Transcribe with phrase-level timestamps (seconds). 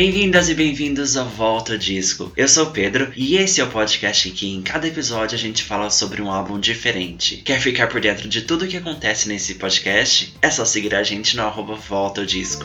[0.00, 2.32] Bem-vindas e bem-vindos ao Volta Disco.
[2.34, 5.38] Eu sou o Pedro e esse é o podcast em que em cada episódio a
[5.38, 7.36] gente fala sobre um álbum diferente.
[7.44, 10.32] Quer ficar por dentro de tudo o que acontece nesse podcast?
[10.40, 12.64] É só seguir a gente no arroba Volta Disco.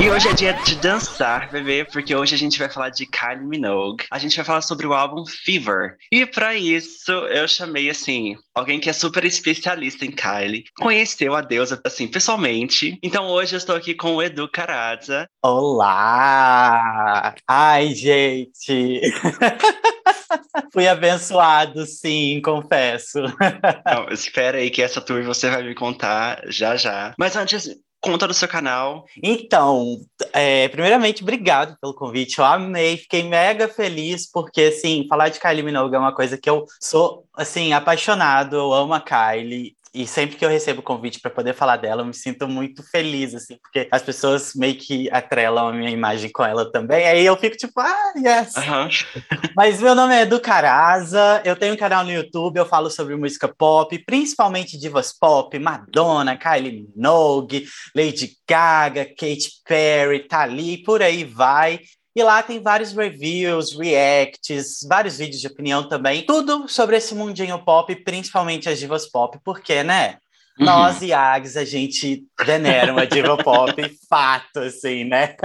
[0.00, 3.46] E hoje é dia de dançar, bebê, porque hoje a gente vai falar de Kylie
[3.46, 4.06] Minogue.
[4.10, 5.96] A gente vai falar sobre o álbum Fever.
[6.10, 10.64] E para isso, eu chamei, assim, alguém que é super especialista em Kylie.
[10.78, 12.98] Conheceu a deusa, assim, pessoalmente.
[13.02, 15.28] Então hoje eu estou aqui com o Edu Caraza.
[15.44, 17.34] Olá!
[17.46, 19.02] Ai, gente!
[20.72, 23.18] Fui abençoado, sim, confesso.
[23.84, 27.12] Não, espera aí que essa tour você vai me contar já já.
[27.18, 27.68] Mas antes,
[28.00, 29.04] conta do seu canal.
[29.22, 29.98] Então,
[30.32, 32.38] é, primeiramente, obrigado pelo convite.
[32.38, 36.48] Eu amei, fiquei mega feliz, porque, assim, falar de Kylie Minogue é uma coisa que
[36.48, 38.56] eu sou, assim, apaixonado.
[38.56, 39.76] Eu amo a Kylie.
[39.92, 43.34] E sempre que eu recebo convite para poder falar dela, eu me sinto muito feliz,
[43.34, 47.06] assim, porque as pessoas meio que atrelam a minha imagem com ela também.
[47.06, 48.54] Aí eu fico tipo, ah, yes.
[48.56, 48.88] Uhum.
[49.56, 53.16] Mas meu nome é Edu Caraza, eu tenho um canal no YouTube, eu falo sobre
[53.16, 61.24] música pop, principalmente divas pop, Madonna, Kylie Minogue, Lady Gaga, Katy Perry, Tali, por aí
[61.24, 61.80] vai.
[62.14, 66.26] E lá tem vários reviews, reacts, vários vídeos de opinião também.
[66.26, 70.18] Tudo sobre esse mundinho pop, principalmente as divas pop, porque, né?
[70.58, 70.66] Uhum.
[70.66, 73.72] Nós e Ags, a gente venera uma diva pop,
[74.10, 75.36] fato, assim, né?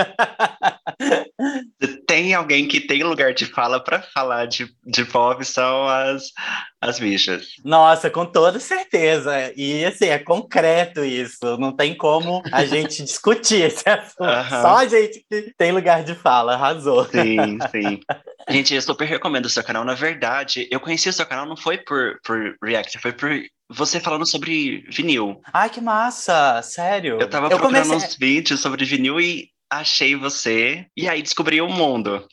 [2.16, 6.32] Tem alguém que tem lugar de fala para falar de, de pop, são as,
[6.82, 7.48] as bichas.
[7.62, 9.52] Nossa, com toda certeza.
[9.58, 11.58] E assim, é concreto isso.
[11.58, 14.22] Não tem como a gente discutir esse assunto.
[14.22, 14.62] Uhum.
[14.62, 17.04] Só a gente que tem lugar de fala, arrasou.
[17.04, 18.00] Sim, sim.
[18.48, 19.84] Gente, eu super recomendo o seu canal.
[19.84, 23.30] Na verdade, eu conheci o seu canal não foi por, por React, foi por
[23.70, 25.42] você falando sobre vinil.
[25.52, 26.62] Ai, que massa!
[26.62, 27.20] Sério?
[27.20, 28.08] Eu tava eu procurando comecei...
[28.08, 29.50] uns vídeos sobre vinil e
[29.80, 30.86] achei você.
[30.96, 32.28] E aí descobri o mundo.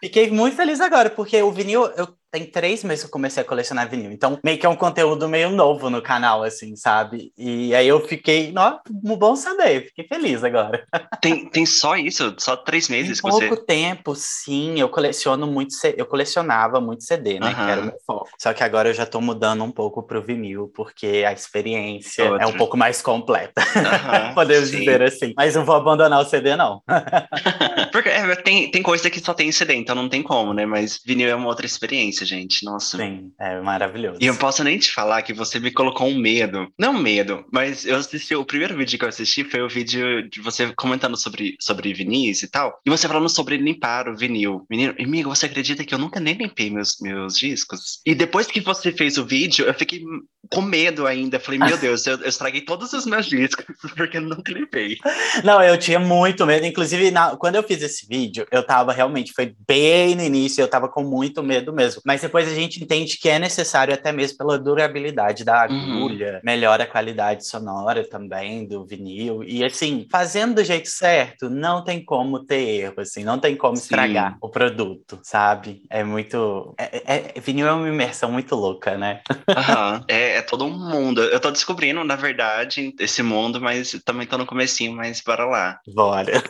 [0.00, 3.46] Fiquei muito feliz agora, porque o vinil, eu tem três meses que eu comecei a
[3.46, 4.12] colecionar vinil.
[4.12, 7.32] Então, meio que é um conteúdo meio novo no canal, assim, sabe?
[7.36, 10.86] E aí eu fiquei, ó, bom saber, fiquei feliz agora.
[11.20, 12.34] Tem, tem só isso?
[12.38, 13.64] Só três meses tem pouco você...
[13.64, 14.78] tempo, sim.
[14.78, 17.48] Eu coleciono muito, eu colecionava muito CD, né?
[17.48, 17.54] Uhum.
[17.54, 18.28] Que era o meu foco.
[18.38, 22.46] Só que agora eu já tô mudando um pouco pro vinil, porque a experiência é
[22.46, 23.60] um pouco mais completa.
[23.60, 24.78] Uhum, Podemos sim.
[24.78, 25.32] dizer assim.
[25.36, 26.82] Mas não vou abandonar o CD, não.
[27.90, 30.64] porque é, tem, tem coisa que só tem CD, então não tem como, né?
[30.64, 32.64] Mas vinil é uma outra experiência gente.
[32.64, 32.96] Nossa.
[32.96, 34.18] Sim, é maravilhoso.
[34.20, 36.68] E eu posso nem te falar que você me colocou um medo.
[36.78, 38.34] Não medo, mas eu assisti.
[38.34, 42.42] O primeiro vídeo que eu assisti foi o vídeo de você comentando sobre, sobre vinis
[42.42, 42.80] e tal.
[42.86, 44.66] E você falando sobre limpar o vinil.
[44.70, 48.00] Menino, amigo, você acredita que eu nunca nem limpei meus, meus discos?
[48.06, 50.02] E depois que você fez o vídeo, eu fiquei
[50.50, 51.40] com medo ainda.
[51.40, 53.64] Falei, meu Deus, eu, eu estraguei todos os meus discos
[53.96, 54.96] porque eu nunca limpei.
[55.44, 56.66] Não, eu tinha muito medo.
[56.66, 60.68] Inclusive, na, quando eu fiz esse vídeo, eu tava realmente, foi bem no início, eu
[60.68, 62.02] tava com muito medo mesmo.
[62.08, 65.98] Mas depois a gente entende que é necessário até mesmo pela durabilidade da uhum.
[65.98, 66.40] agulha, uhum.
[66.42, 69.44] melhora a qualidade sonora também do vinil.
[69.44, 73.76] E assim, fazendo do jeito certo, não tem como ter erro, assim, não tem como
[73.76, 73.82] Sim.
[73.82, 75.82] estragar o produto, sabe?
[75.90, 76.74] É muito.
[76.78, 79.20] É, é, é vinil é uma imersão muito louca, né?
[79.30, 80.04] Uhum.
[80.08, 81.22] é, é todo um mundo.
[81.22, 85.78] Eu tô descobrindo, na verdade, esse mundo, mas também tô no comecinho, mas bora lá.
[85.94, 86.42] Bora.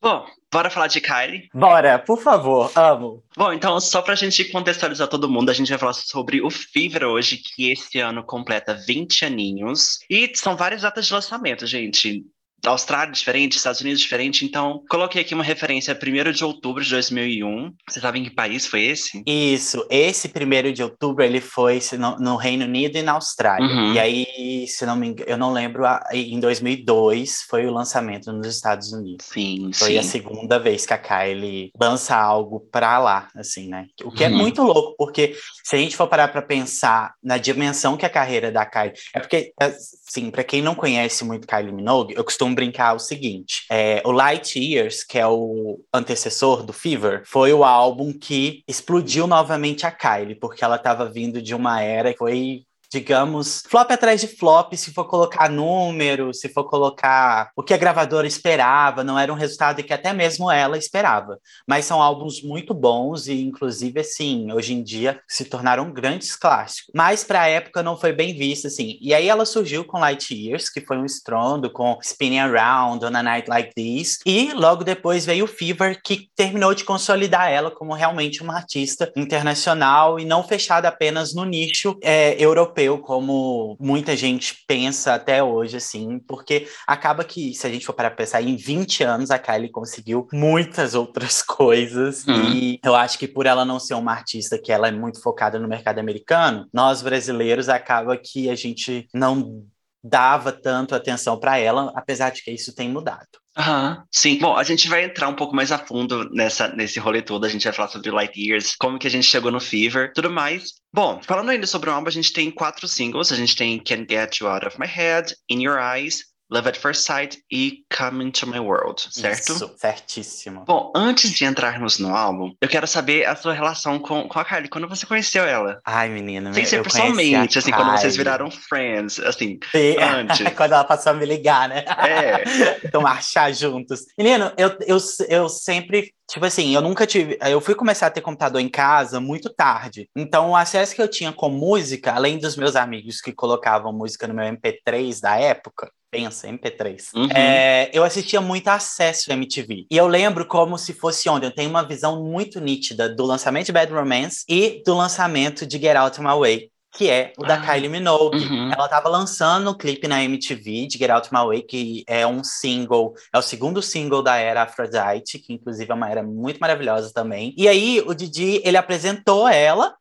[0.00, 1.48] Bom, bora falar de Kylie?
[1.54, 3.22] Bora, por favor, amo.
[3.36, 7.04] Bom, então, só pra gente contextualizar todo mundo, a gente vai falar sobre o Fever
[7.04, 10.00] hoje, que esse ano completa 20 aninhos.
[10.08, 12.24] E são várias datas de lançamento, gente.
[12.64, 17.72] Austrália diferente, Estados Unidos diferente, então coloquei aqui uma referência 1 de outubro de 2001.
[17.88, 19.22] Vocês sabem que país foi esse?
[19.26, 23.66] Isso, esse 1 de outubro ele foi no, no, Reino Unido e na Austrália.
[23.66, 23.94] Uhum.
[23.94, 28.46] E aí, se não me engano, eu não lembro, em 2002 foi o lançamento nos
[28.46, 29.26] Estados Unidos.
[29.26, 29.98] Sim, foi sim.
[29.98, 33.86] a segunda vez que a Kylie lança algo pra lá, assim, né?
[34.04, 34.34] O que é uhum.
[34.34, 35.34] é muito louco, porque
[35.64, 38.92] se a gente for parar pra pensar na dimensão que a carreira da Kylie.
[39.14, 43.64] É porque, assim, pra quem não conhece muito Kylie Minogue, eu costumo brincar o seguinte:
[43.70, 49.26] é, o Light Years, que é o antecessor do Fever, foi o álbum que explodiu
[49.26, 54.20] novamente a Kylie, porque ela estava vindo de uma era que foi digamos, flop atrás
[54.20, 59.18] de flop, se for colocar número, se for colocar o que a gravadora esperava, não
[59.18, 61.38] era um resultado que até mesmo ela esperava.
[61.66, 66.90] Mas são álbuns muito bons e, inclusive, assim, hoje em dia se tornaram grandes clássicos.
[66.94, 68.98] Mas para a época não foi bem vista, assim.
[69.00, 73.16] E aí ela surgiu com Light Years, que foi um estrondo, com Spinning Around on
[73.16, 74.18] a Night Like This.
[74.26, 79.12] E logo depois veio o Fever, que terminou de consolidar ela como realmente uma artista
[79.14, 85.42] internacional e não fechada apenas no nicho é, europeu rompeu como muita gente pensa até
[85.42, 89.38] hoje, assim, porque acaba que, se a gente for para pensar, em 20 anos a
[89.38, 92.26] Kylie conseguiu muitas outras coisas.
[92.26, 92.52] Uhum.
[92.54, 95.58] E eu acho que por ela não ser uma artista que ela é muito focada
[95.58, 99.64] no mercado americano, nós brasileiros acaba que a gente não
[100.02, 103.28] dava tanto atenção para ela, apesar de que isso tem mudado.
[103.56, 104.38] Aham, sim.
[104.38, 107.44] Bom, a gente vai entrar um pouco mais a fundo nessa, nesse rolê todo.
[107.44, 110.30] A gente vai falar sobre Light Years, como que a gente chegou no Fever, tudo
[110.30, 110.74] mais.
[110.94, 113.32] Bom, falando ainda sobre o álbum, a gente tem quatro singles.
[113.32, 116.76] A gente tem Can't Get You Out of My Head, In Your Eyes, Love at
[116.76, 119.52] First Sight e Come Into My World, certo?
[119.52, 120.64] Isso, certíssimo.
[120.66, 124.44] Bom, antes de entrarmos no álbum, eu quero saber a sua relação com, com a
[124.44, 124.68] Kylie.
[124.68, 125.80] Quando você conheceu ela?
[125.84, 129.96] Ai, menina, Sem ser pessoalmente, assim, quando vocês viraram friends, assim, Sim.
[129.98, 130.40] antes.
[130.56, 131.84] quando ela passou a me ligar, né?
[131.86, 132.88] É.
[132.90, 134.00] Tomar chá juntos.
[134.18, 134.98] Menino, eu, eu,
[135.28, 137.36] eu sempre Tipo assim, eu nunca tive.
[137.40, 140.08] Eu fui começar a ter computador em casa muito tarde.
[140.14, 144.28] Então, o acesso que eu tinha com música, além dos meus amigos que colocavam música
[144.28, 147.10] no meu MP3 da época, pensa, MP3.
[147.14, 147.28] Uhum.
[147.34, 149.86] É, eu assistia muito acesso MTV.
[149.90, 153.66] E eu lembro como se fosse onde eu tenho uma visão muito nítida do lançamento
[153.66, 157.44] de Bad Romance e do lançamento de Get Out of My Way que é o
[157.44, 158.36] da ah, Kylie Minogue.
[158.36, 158.72] Uhum.
[158.72, 162.42] Ela estava lançando um clipe na MTV de Get Out My Way, que é um
[162.42, 167.12] single, é o segundo single da era Aphrodite, que inclusive é uma era muito maravilhosa
[167.12, 167.54] também.
[167.56, 169.94] E aí o Didi, ele apresentou ela,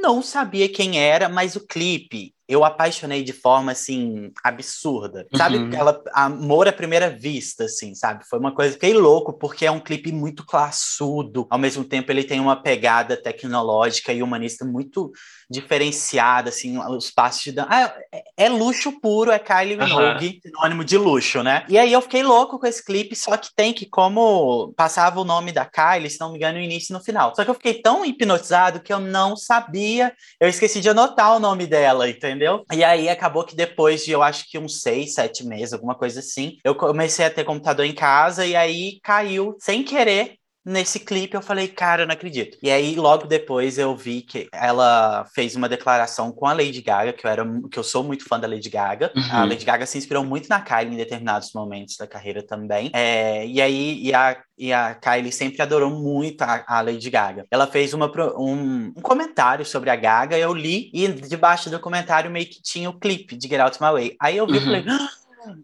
[0.00, 5.26] não sabia quem era, mas o clipe eu apaixonei de forma assim absurda.
[5.36, 5.58] Sabe?
[5.58, 5.72] Uhum.
[5.72, 8.24] Ela amor à primeira vista, assim, sabe?
[8.28, 11.46] Foi uma coisa fiquei louco porque é um clipe muito classudo.
[11.48, 15.12] Ao mesmo tempo ele tem uma pegada tecnológica e humanista muito
[15.48, 17.68] diferenciada, assim, os passos de dança.
[17.70, 20.40] Ah, é, é, luxo puro, é Kylie Minogue, uhum.
[20.42, 21.64] sinônimo de luxo, né?
[21.68, 25.24] E aí eu fiquei louco com esse clipe, só que tem que, como passava o
[25.24, 27.34] nome da Kylie, se não me engano, no início e no final.
[27.34, 31.40] Só que eu fiquei tão hipnotizado que eu não sabia, eu esqueci de anotar o
[31.40, 32.39] nome dela, entendeu?
[32.72, 36.20] E aí acabou que depois de, eu acho que uns seis, sete meses, alguma coisa
[36.20, 41.34] assim, eu comecei a ter computador em casa e aí caiu, sem querer, nesse clipe
[41.34, 42.56] eu falei, cara, eu não acredito.
[42.62, 47.12] E aí, logo depois, eu vi que ela fez uma declaração com a Lady Gaga,
[47.12, 49.12] que eu, era, que eu sou muito fã da Lady Gaga.
[49.16, 49.22] Uhum.
[49.32, 52.90] A Lady Gaga se inspirou muito na Kylie em determinados momentos da carreira também.
[52.92, 57.46] É, e aí, e a, e a Kylie sempre adorou muito a, a Lady Gaga.
[57.50, 62.30] Ela fez uma, um, um, comentário sobre a Gaga, eu li, e debaixo do comentário
[62.30, 64.16] meio que tinha o clipe de Get Out My Way.
[64.20, 64.64] Aí eu vi e uhum.
[64.64, 64.84] falei...
[64.88, 65.08] Ah,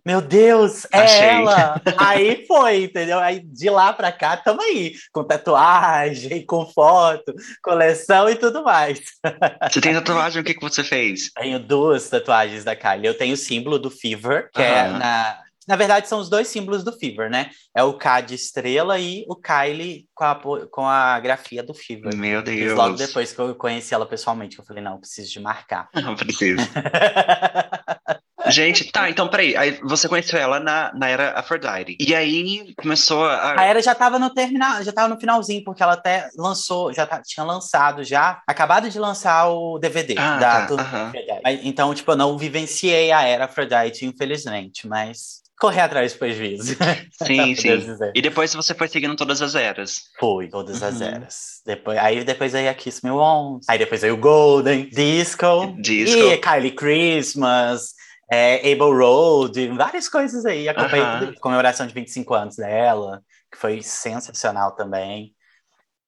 [0.05, 1.27] meu Deus, é Achei.
[1.27, 1.81] ela!
[1.99, 3.19] aí foi, entendeu?
[3.19, 9.01] Aí de lá pra cá, tamo aí, com tatuagem, com foto, coleção e tudo mais.
[9.71, 10.41] Você tem tatuagem?
[10.43, 11.31] O que, que você fez?
[11.33, 13.07] Tenho duas tatuagens da Kylie.
[13.07, 14.67] Eu tenho o símbolo do Fever, que uhum.
[14.67, 15.47] é na.
[15.67, 17.51] Na verdade, são os dois símbolos do Fever, né?
[17.75, 20.41] É o K de estrela e o Kylie com a,
[20.71, 22.15] com a grafia do Fever.
[22.15, 22.79] Meu Deus.
[22.79, 25.89] logo depois que eu conheci ela pessoalmente, eu falei, não, preciso de marcar.
[25.93, 26.63] Não, preciso.
[28.51, 29.57] Gente, tá, então peraí.
[29.57, 31.97] Aí você conheceu ela na, na era Aphrodite.
[31.99, 33.61] E aí começou a.
[33.61, 37.07] A era já tava no terminal, já tava no finalzinho, porque ela até lançou, já
[37.07, 41.61] tá, tinha lançado já, acabado de lançar o DVD ah, da tá, uh -huh.
[41.63, 46.77] Então, tipo, eu não vivenciei a era Aphrodite, infelizmente, mas correr atrás do prejuízo.
[47.25, 47.83] Sim, sim.
[48.15, 50.03] E depois você foi seguindo todas as eras.
[50.21, 51.07] Foi, todas as uhum.
[51.07, 51.37] eras.
[51.65, 53.67] Depois, aí depois aí a Kiss Me Once.
[53.69, 55.75] Aí depois aí o Golden, Disco.
[55.81, 56.19] Disco.
[56.19, 57.96] E Kylie Christmas
[58.31, 60.69] é, Able Road, várias coisas aí.
[60.69, 61.41] Acompanhei uh -huh.
[61.41, 65.35] comemoração de 25 anos dela, que foi sensacional também.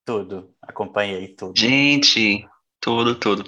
[0.04, 1.58] Tudo, acompanhei tudo.
[1.58, 2.46] Gente,
[2.80, 3.44] tudo, tudo.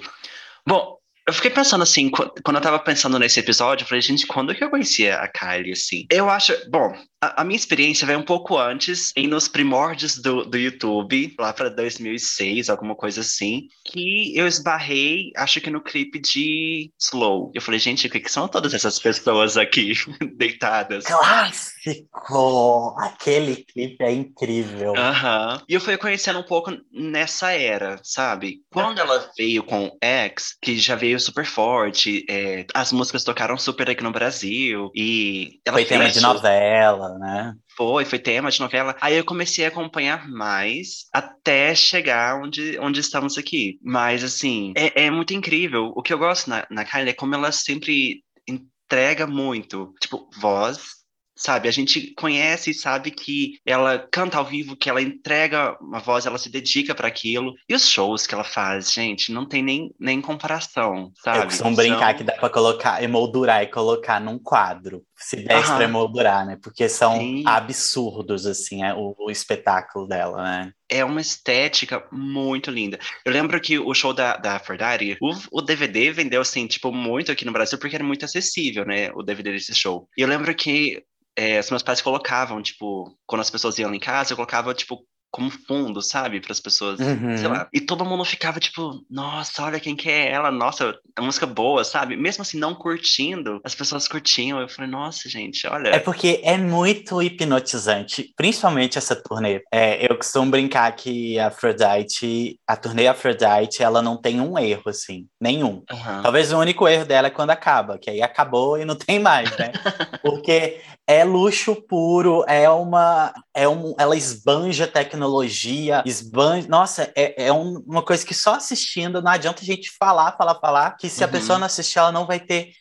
[0.67, 0.97] Bom,
[1.27, 4.63] eu fiquei pensando assim, quando eu tava pensando nesse episódio, eu falei, gente, quando que
[4.63, 6.05] eu conhecia a Kylie, assim?
[6.09, 10.43] Eu acho, bom, a, a minha experiência veio um pouco antes, em nos primórdios do,
[10.43, 16.19] do YouTube, lá para 2006, alguma coisa assim, que eu esbarrei, acho que no clipe
[16.19, 17.51] de Slow.
[17.53, 19.93] Eu falei, gente, o que, que são todas essas pessoas aqui
[20.35, 21.05] deitadas?
[21.05, 22.95] Clássico!
[22.99, 24.95] Aquele clipe é incrível.
[24.97, 25.53] Aham.
[25.53, 25.61] Uhum.
[25.69, 28.61] E eu fui conhecendo um pouco nessa era, sabe?
[28.71, 33.89] Quando ela veio com X, que já veio super forte, é, as músicas tocaram super
[33.89, 37.55] aqui no Brasil, e ela Foi tema de novela né?
[37.75, 38.95] Foi, foi tema de novela.
[39.01, 43.79] Aí eu comecei a acompanhar mais até chegar onde, onde estamos aqui.
[43.83, 45.91] Mas, assim, é, é muito incrível.
[45.95, 49.93] O que eu gosto na, na Kylie é como ela sempre entrega muito.
[49.99, 51.00] Tipo, voz,
[51.41, 51.67] sabe?
[51.67, 56.25] A gente conhece e sabe que ela canta ao vivo, que ela entrega uma voz,
[56.25, 57.55] ela se dedica para aquilo.
[57.67, 61.39] E os shows que ela faz, gente, não tem nem, nem comparação, sabe?
[61.39, 62.17] Eu costumo brincar são...
[62.17, 65.03] que dá para colocar, emoldurar e colocar num quadro.
[65.15, 66.57] Se der para emoldurar, né?
[66.61, 67.43] Porque são Sim.
[67.45, 70.71] absurdos, assim, é, o, o espetáculo dela, né?
[70.91, 72.99] é uma estética muito linda.
[73.23, 77.31] Eu lembro que o show da, da Aphrodite, o, o DVD vendeu, assim, tipo, muito
[77.31, 80.09] aqui no Brasil, porque era muito acessível, né, o DVD desse show.
[80.17, 81.01] E eu lembro que
[81.35, 85.05] é, os meus pais colocavam, tipo, quando as pessoas iam em casa, eu colocava, tipo,
[85.31, 86.41] como fundo, sabe?
[86.41, 87.37] Para as pessoas, uhum.
[87.37, 87.67] sei lá.
[87.73, 91.83] E todo mundo ficava tipo, nossa, olha quem que é ela, nossa, a música boa,
[91.83, 92.17] sabe?
[92.17, 94.59] Mesmo assim, não curtindo, as pessoas curtiam.
[94.59, 95.89] Eu falei, nossa, gente, olha.
[95.89, 99.61] É porque é muito hipnotizante, principalmente essa turnê.
[99.71, 104.83] É, eu costumo brincar que a Aphrodite, a turnê Aphrodite, ela não tem um erro,
[104.87, 105.83] assim, nenhum.
[105.89, 106.21] Uhum.
[106.21, 109.49] Talvez o único erro dela é quando acaba, que aí acabou e não tem mais,
[109.57, 109.71] né?
[110.21, 113.33] porque é luxo puro, é uma.
[113.53, 116.67] É um, ela esbanja tecnologia, esbanja.
[116.69, 120.55] Nossa, é, é um, uma coisa que só assistindo não adianta a gente falar, falar,
[120.55, 121.29] falar, que se uhum.
[121.29, 122.71] a pessoa não assistir, ela não vai ter.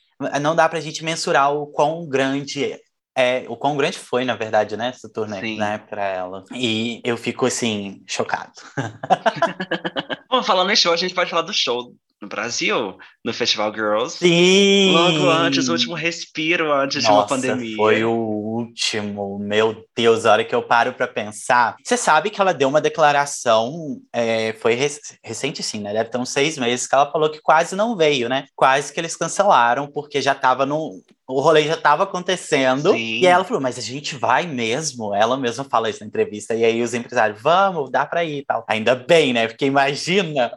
[0.41, 2.79] Não dá pra gente mensurar o quão grande é.
[3.17, 5.59] É, o quão grande foi, na verdade, né, essa turnê, Sim.
[5.59, 6.45] né, pra ela.
[6.55, 8.53] E eu fico, assim, chocado.
[10.31, 14.19] Bom, falando em show, a gente pode falar do show no Brasil, no Festival Girls.
[14.19, 14.93] Sim!
[14.93, 17.77] Logo antes, o último respiro antes Nossa, de uma pandemia.
[17.77, 21.77] Foi o último, meu Deus, a hora que eu paro para pensar.
[21.83, 25.93] Você sabe que ela deu uma declaração, é, foi rec recente sim, né?
[25.95, 28.45] Deve ter uns seis meses que ela falou que quase não veio, né?
[28.55, 31.01] Quase que eles cancelaram, porque já tava no.
[31.27, 32.93] O rolê já estava acontecendo.
[32.93, 33.21] Sim.
[33.21, 35.15] E ela falou, mas a gente vai mesmo?
[35.15, 36.55] Ela mesma fala isso na entrevista.
[36.55, 38.65] E aí os empresários, vamos, dá pra ir e tal.
[38.69, 39.47] Ainda bem, né?
[39.47, 40.51] Porque imagina.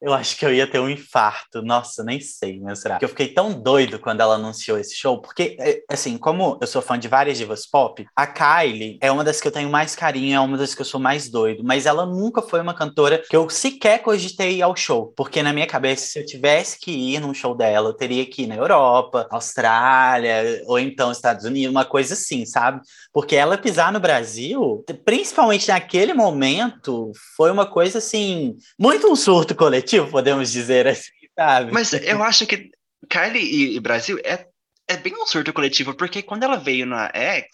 [0.00, 1.62] Eu acho que eu ia ter um infarto.
[1.62, 2.96] Nossa, nem sei, mas será?
[2.96, 6.66] Porque eu fiquei tão doido quando ela anunciou esse show, porque, é, assim, como eu
[6.66, 9.96] sou fã de várias divas pop, a Kylie é uma das que eu tenho mais
[9.96, 13.22] carinho, é uma das que eu sou mais doido, mas ela nunca foi uma cantora
[13.26, 16.90] que eu sequer cogitei ir ao show, porque na minha cabeça, se eu tivesse que
[16.90, 21.70] ir num show dela, eu teria que ir na Europa, Austrália, ou então Estados Unidos,
[21.70, 22.82] uma coisa assim, sabe?
[23.12, 29.54] Porque ela pisar no Brasil, principalmente naquele momento, foi uma coisa, assim, muito um surto
[29.54, 31.72] coletivo coletivo, podemos dizer assim, sabe?
[31.72, 32.70] Mas eu acho que
[33.08, 34.46] Kylie e, Brasil é,
[34.88, 37.46] é bem um surto coletivo, porque quando ela veio na X,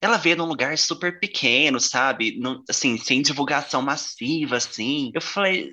[0.00, 2.38] ela veio num lugar super pequeno, sabe?
[2.38, 5.10] No, assim, sem divulgação massiva, assim.
[5.12, 5.70] Eu falei,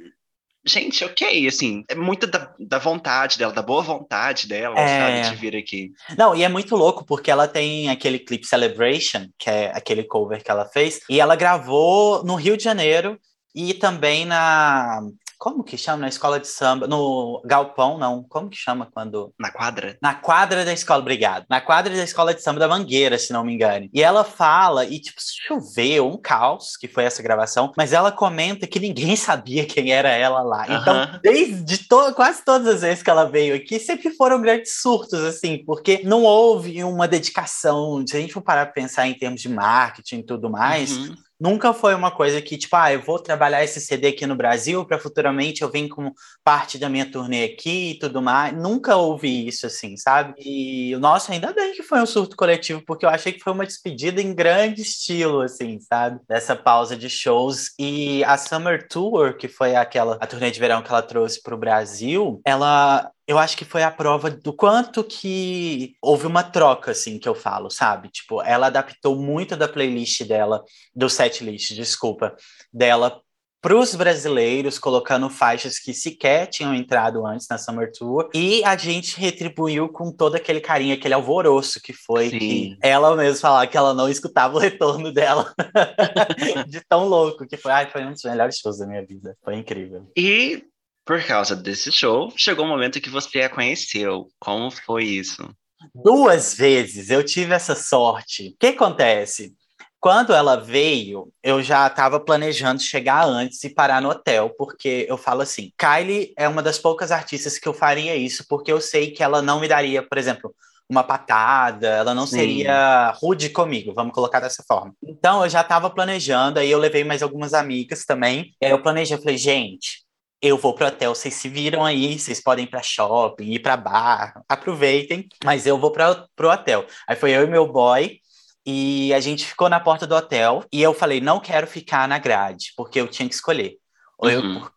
[0.66, 5.24] gente, ok, assim, é muito da, da vontade dela, da boa vontade dela, é...
[5.24, 5.92] sabe, de vir aqui.
[6.18, 10.44] Não, e é muito louco, porque ela tem aquele clipe Celebration, que é aquele cover
[10.44, 13.20] que ela fez, e ela gravou no Rio de Janeiro
[13.54, 15.02] e também na
[15.38, 16.88] como que chama na escola de samba?
[16.88, 18.24] No galpão, não.
[18.24, 19.34] Como que chama quando.
[19.40, 19.98] Na quadra?
[20.02, 21.46] Na quadra da escola, obrigado.
[21.50, 23.90] Na quadra da escola de samba da Mangueira, se não me engane.
[23.94, 28.68] E ela fala, e tipo, choveu, um caos, que foi essa gravação, mas ela comenta
[28.68, 30.66] que ninguém sabia quem era ela lá.
[30.68, 35.22] Então, desde to quase todas as vezes que ela veio aqui, sempre foram grandes surtos,
[35.24, 38.04] assim, porque não houve uma dedicação.
[38.08, 40.98] Se a gente for parar pra pensar em termos de marketing e tudo mais.
[40.98, 44.36] Uhum Nunca foi uma coisa que, tipo, ah, eu vou trabalhar esse CD aqui no
[44.36, 46.14] Brasil para futuramente eu vir como
[46.44, 48.54] parte da minha turnê aqui e tudo mais.
[48.56, 50.34] Nunca ouvi isso assim, sabe?
[50.38, 53.66] E, nossa, ainda bem que foi um surto coletivo, porque eu achei que foi uma
[53.66, 56.22] despedida em grande estilo, assim, sabe?
[56.28, 57.72] Dessa pausa de shows.
[57.78, 61.54] E a Summer Tour, que foi aquela, a turnê de verão que ela trouxe para
[61.56, 66.92] o Brasil, ela eu acho que foi a prova do quanto que houve uma troca,
[66.92, 68.10] assim, que eu falo, sabe?
[68.10, 70.64] Tipo, ela adaptou muito da playlist dela,
[70.96, 72.36] do setlist, desculpa,
[72.72, 73.22] dela
[73.66, 78.78] para os brasileiros, colocando faixas que sequer tinham entrado antes na Summer Tour, e a
[78.78, 82.38] gente retribuiu com todo aquele carinho, aquele alvoroço que foi Sim.
[82.38, 85.52] que ela mesma falar que ela não escutava o retorno dela,
[86.70, 87.72] de tão louco que foi.
[87.72, 90.12] Ai, foi um dos melhores shows da minha vida, foi incrível.
[90.16, 90.64] E
[91.06, 94.28] por causa desse show, chegou o momento que você a conheceu.
[94.40, 95.48] Como foi isso?
[95.94, 98.50] Duas vezes eu tive essa sorte.
[98.50, 99.54] O que acontece?
[100.00, 105.18] Quando ela veio, eu já estava planejando chegar antes e parar no hotel, porque eu
[105.18, 109.12] falo assim: Kylie é uma das poucas artistas que eu faria isso, porque eu sei
[109.12, 110.54] que ela não me daria, por exemplo,
[110.88, 112.38] uma patada, ela não Sim.
[112.38, 114.94] seria rude comigo, vamos colocar dessa forma.
[115.04, 118.54] Então eu já estava planejando, aí eu levei mais algumas amigas também.
[118.62, 120.05] E aí eu planejei, eu falei, gente,
[120.42, 123.78] eu vou pro hotel, vocês se viram aí, vocês podem ir pra shopping, ir pra
[123.78, 126.86] bar, aproveitem, mas eu vou pra, pro hotel.
[127.08, 128.20] Aí foi eu e meu boy,
[128.66, 132.20] e a gente ficou na porta do hotel, e eu falei, não quero ficar na
[132.20, 133.78] grade, porque eu tinha que escolher.
[134.18, 134.56] Ou uhum.
[134.56, 134.76] eu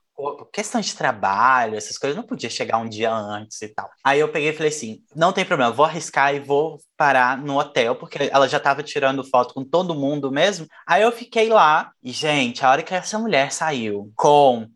[0.53, 3.89] questão de trabalho, essas coisas, não podia chegar um dia antes e tal.
[4.03, 7.59] Aí eu peguei e falei assim: não tem problema, vou arriscar e vou parar no
[7.59, 10.67] hotel, porque ela já tava tirando foto com todo mundo mesmo.
[10.87, 14.67] Aí eu fiquei lá, e, gente, a hora que essa mulher saiu com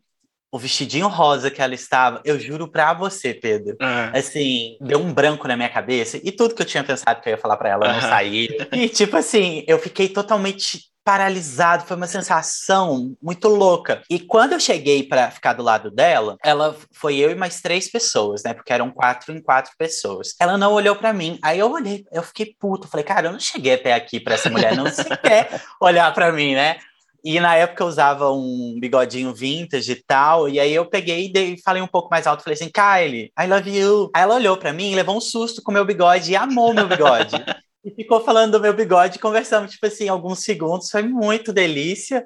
[0.53, 3.75] o vestidinho rosa que ela estava, eu juro pra você, Pedro.
[3.81, 4.11] Uhum.
[4.13, 7.31] Assim, deu um branco na minha cabeça e tudo que eu tinha pensado que eu
[7.31, 7.93] ia falar pra ela uhum.
[7.93, 8.69] não sair.
[8.71, 14.03] E, tipo assim, eu fiquei totalmente paralisado, foi uma sensação muito louca.
[14.07, 17.89] E quando eu cheguei para ficar do lado dela, ela foi eu e mais três
[17.89, 18.53] pessoas, né?
[18.53, 20.35] Porque eram quatro em quatro pessoas.
[20.39, 21.39] Ela não olhou para mim.
[21.43, 24.51] Aí eu olhei, eu fiquei puto, falei, cara, eu não cheguei até aqui para essa
[24.51, 26.77] mulher não sequer olhar para mim, né?
[27.23, 30.49] E na época eu usava um bigodinho vintage e tal.
[30.49, 32.43] E aí eu peguei e falei um pouco mais alto.
[32.43, 34.11] Falei assim, Kylie, I love you.
[34.13, 36.87] Aí ela olhou para mim, levou um susto com o meu bigode e amou meu
[36.87, 37.35] bigode.
[37.83, 42.25] e ficou falando do meu bigode, conversamos, tipo assim, alguns segundos, foi muito delícia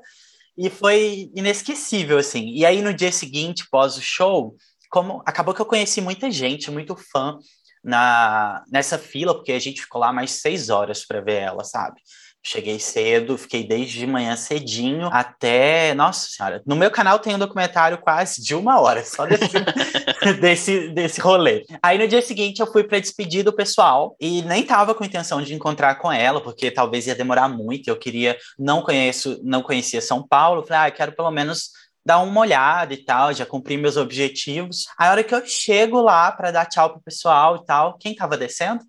[0.57, 2.49] e foi inesquecível, assim.
[2.49, 4.55] E aí no dia seguinte, pós o show,
[4.89, 7.37] como acabou que eu conheci muita gente, muito fã
[7.83, 12.01] na nessa fila, porque a gente ficou lá mais seis horas para ver ela, sabe?
[12.43, 15.93] Cheguei cedo, fiquei desde de manhã cedinho até.
[15.93, 19.59] Nossa Senhora, no meu canal tem um documentário quase de uma hora só desse,
[20.39, 21.65] desse, desse rolê.
[21.83, 25.41] Aí no dia seguinte eu fui para despedir do pessoal e nem tava com intenção
[25.41, 27.89] de encontrar com ela, porque talvez ia demorar muito.
[27.89, 31.71] Eu queria, não conheço, não conhecia São Paulo, falei, ah, quero pelo menos
[32.07, 34.85] dar uma olhada e tal, já cumpri meus objetivos.
[34.97, 38.37] A hora que eu chego lá para dar tchau pro pessoal e tal, quem tava
[38.37, 38.85] descendo?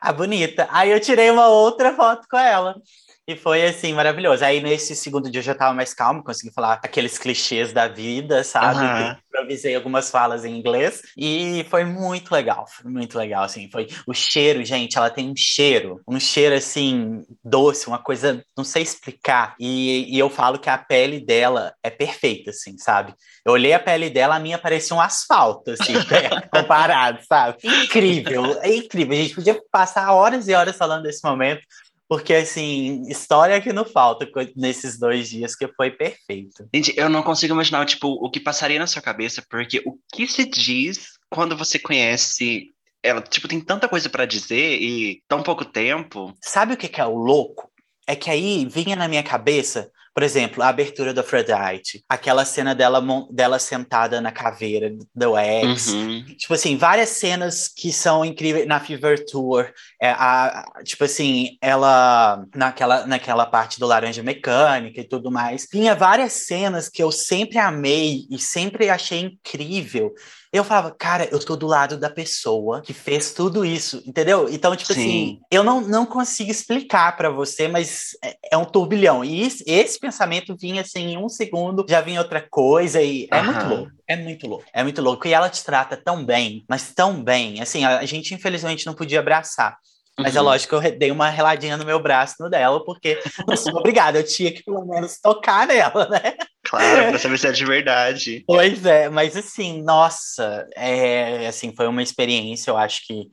[0.00, 0.68] A bonita.
[0.70, 2.80] Aí eu tirei uma outra foto com ela.
[3.28, 4.42] E foi assim, maravilhoso.
[4.42, 8.42] Aí nesse segundo dia eu já tava mais calmo, consegui falar aqueles clichês da vida,
[8.42, 8.80] sabe?
[8.80, 9.16] Uhum.
[9.28, 13.68] Improvisei algumas falas em inglês e foi muito legal, foi muito legal, assim.
[13.70, 18.64] Foi o cheiro, gente, ela tem um cheiro, um cheiro assim, doce, uma coisa, não
[18.64, 19.54] sei explicar.
[19.60, 23.12] E, e eu falo que a pele dela é perfeita, assim, sabe?
[23.44, 25.92] Eu olhei a pele dela, a minha parecia um asfalto, assim,
[26.50, 27.58] comparado, sabe?
[27.62, 29.12] Incrível, é incrível.
[29.12, 31.60] A gente podia passar horas e horas falando desse momento,
[32.08, 36.66] porque, assim, história que não falta nesses dois dias, que foi perfeito.
[36.74, 40.26] Gente, eu não consigo imaginar, tipo, o que passaria na sua cabeça, porque o que
[40.26, 42.72] se diz quando você conhece
[43.02, 43.20] ela?
[43.20, 46.34] Tipo, tem tanta coisa para dizer e tão pouco tempo.
[46.40, 47.70] Sabe o que, que é o louco?
[48.06, 52.74] É que aí vinha na minha cabeça por exemplo, a abertura do Aphrodite, aquela cena
[52.74, 55.92] dela, dela sentada na caveira do X.
[55.92, 56.24] Uhum.
[56.36, 59.72] Tipo assim, várias cenas que são incríveis na Fever Tour.
[60.02, 65.66] É, a, tipo assim, ela naquela, naquela parte do Laranja Mecânica e tudo mais.
[65.66, 70.12] Tinha várias cenas que eu sempre amei e sempre achei incrível.
[70.52, 74.48] Eu falava, cara, eu tô do lado da pessoa que fez tudo isso, entendeu?
[74.50, 75.08] Então, tipo assim, Sim.
[75.08, 79.24] assim, eu não, não consigo explicar para você, mas é, é, um turbilhão.
[79.24, 83.42] E esse, esse, pensamento vinha assim, em um segundo, já vinha outra coisa, e é
[83.42, 83.92] muito louco.
[84.06, 84.64] É muito louco.
[84.72, 85.28] É muito louco.
[85.28, 87.60] E ela te trata tão bem, mas tão bem.
[87.60, 89.76] Assim, a, a gente infelizmente não podia abraçar.
[90.18, 90.46] Mas é uhum.
[90.46, 93.76] é lógico que eu dei uma reladinha no meu braço no dela, porque não sou
[93.76, 96.34] obrigada, eu tinha que pelo menos tocar nela, né?
[96.68, 98.44] Claro, pra saber se é de verdade.
[98.46, 103.28] Pois é, mas assim, nossa, é, assim, foi uma experiência, eu acho que,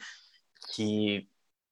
[0.73, 1.27] que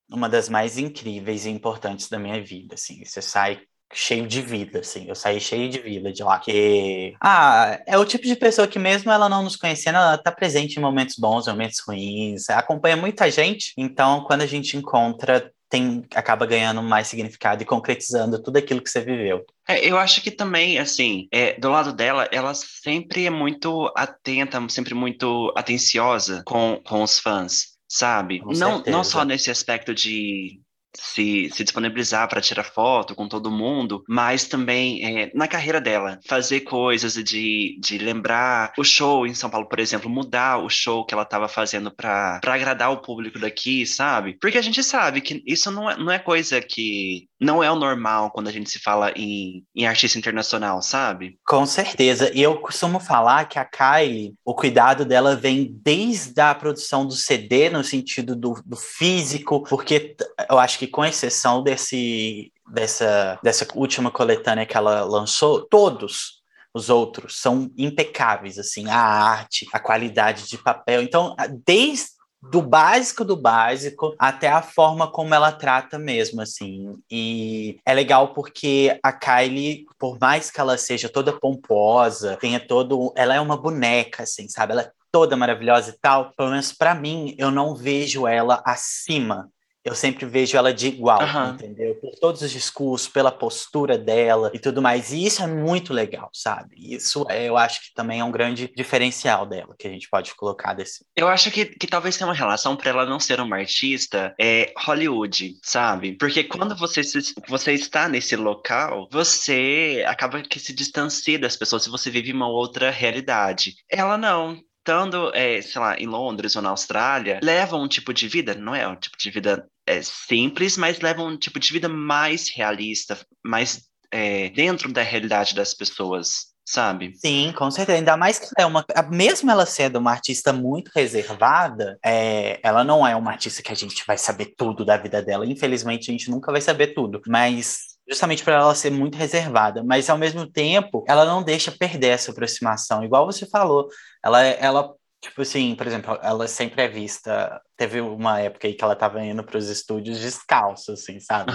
[0.09, 3.61] uma das mais incríveis e importantes da minha vida, assim, você sai
[3.93, 5.07] cheio de vida, assim.
[5.07, 6.39] Eu saí cheio de vida de lá.
[6.39, 10.31] Que, ah, é o tipo de pessoa que mesmo ela não nos conhecendo, ela tá
[10.31, 13.73] presente em momentos bons, momentos ruins, acompanha muita gente.
[13.77, 18.91] Então, quando a gente encontra, tem, acaba ganhando mais significado e concretizando tudo aquilo que
[18.91, 19.43] você viveu.
[19.67, 24.63] É, eu acho que também, assim, é, do lado dela, ela sempre é muito atenta,
[24.69, 28.39] sempre muito atenciosa com, com os fãs, sabe?
[28.55, 30.61] não, não só nesse aspecto de
[30.95, 36.19] se, se disponibilizar para tirar foto com todo mundo, mas também é, na carreira dela,
[36.27, 41.05] fazer coisas de, de lembrar o show em São Paulo, por exemplo, mudar o show
[41.05, 44.37] que ela estava fazendo para agradar o público daqui, sabe?
[44.39, 47.75] Porque a gente sabe que isso não é, não é coisa que não é o
[47.75, 51.37] normal quando a gente se fala em, em artista internacional, sabe?
[51.45, 52.31] Com certeza.
[52.33, 57.13] E eu costumo falar que a Kylie, o cuidado dela vem desde a produção do
[57.13, 60.15] CD, no sentido do, do físico, porque
[60.49, 66.41] eu acho que com exceção desse, dessa, dessa última coletânea que ela lançou, todos
[66.73, 71.03] os outros são impecáveis, assim, a arte, a qualidade de papel.
[71.03, 72.13] Então, desde
[72.49, 76.97] do básico do básico até a forma como ela trata mesmo, assim.
[77.09, 83.13] E é legal porque a Kylie, por mais que ela seja toda pomposa, tenha todo.
[83.15, 84.73] Ela é uma boneca, assim, sabe?
[84.73, 86.33] Ela é toda maravilhosa e tal.
[86.35, 89.49] Pelo menos para mim, eu não vejo ela acima
[89.83, 91.53] eu sempre vejo ela de igual, uhum.
[91.53, 91.95] entendeu?
[91.95, 95.11] Por todos os discursos, pela postura dela e tudo mais.
[95.11, 96.75] E isso é muito legal, sabe?
[96.77, 100.33] Isso é, eu acho que também é um grande diferencial dela, que a gente pode
[100.35, 101.05] colocar desse.
[101.15, 104.73] Eu acho que, que talvez tenha uma relação para ela não ser uma artista é
[104.77, 106.13] Hollywood, sabe?
[106.17, 111.83] Porque quando você, se, você está nesse local, você acaba que se distancia das pessoas
[111.83, 113.75] se você vive uma outra realidade.
[113.89, 118.27] Ela não estando, é, sei lá, em Londres ou na Austrália, levam um tipo de
[118.27, 121.87] vida, não é um tipo de vida é, simples, mas levam um tipo de vida
[121.87, 126.51] mais realista, mais é, dentro da realidade das pessoas.
[126.65, 127.13] Sabe?
[127.17, 127.97] Sim, com certeza.
[127.97, 128.85] Ainda mais que é uma.
[129.11, 133.75] Mesmo ela sendo uma artista muito reservada, é, ela não é uma artista que a
[133.75, 135.45] gente vai saber tudo da vida dela.
[135.45, 137.21] Infelizmente, a gente nunca vai saber tudo.
[137.27, 142.09] Mas justamente para ela ser muito reservada, mas ao mesmo tempo ela não deixa perder
[142.09, 143.87] essa aproximação, igual você falou,
[144.23, 148.83] ela ela tipo assim, por exemplo, ela sempre é vista, teve uma época aí que
[148.83, 151.53] ela estava indo para os estúdios descalço, assim, sabe?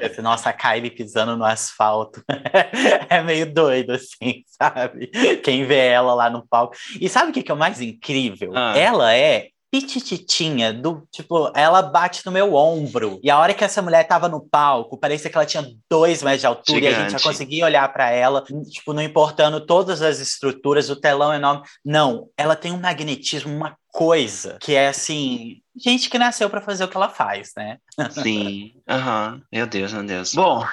[0.00, 2.22] Esse, nossa, a Kylie pisando no asfalto,
[3.10, 5.08] é meio doido, assim, sabe?
[5.42, 6.76] Quem vê ela lá no palco.
[7.00, 8.52] E sabe o que, que é o mais incrível?
[8.54, 8.78] Ah.
[8.78, 9.48] Ela é
[9.80, 13.20] pitititinha, do tipo, ela bate no meu ombro.
[13.22, 16.40] E a hora que essa mulher tava no palco, parecia que ela tinha dois metros
[16.40, 16.94] de altura Gigante.
[16.94, 20.96] e a gente já conseguia olhar para ela, tipo, não importando todas as estruturas, o
[20.96, 21.62] telão enorme.
[21.84, 26.84] Não, ela tem um magnetismo, uma coisa que é assim, gente que nasceu para fazer
[26.84, 27.78] o que ela faz, né?
[28.10, 28.72] Sim.
[28.88, 29.34] Aham.
[29.34, 29.42] Uhum.
[29.52, 30.34] Meu Deus, meu Deus.
[30.34, 30.66] Bom,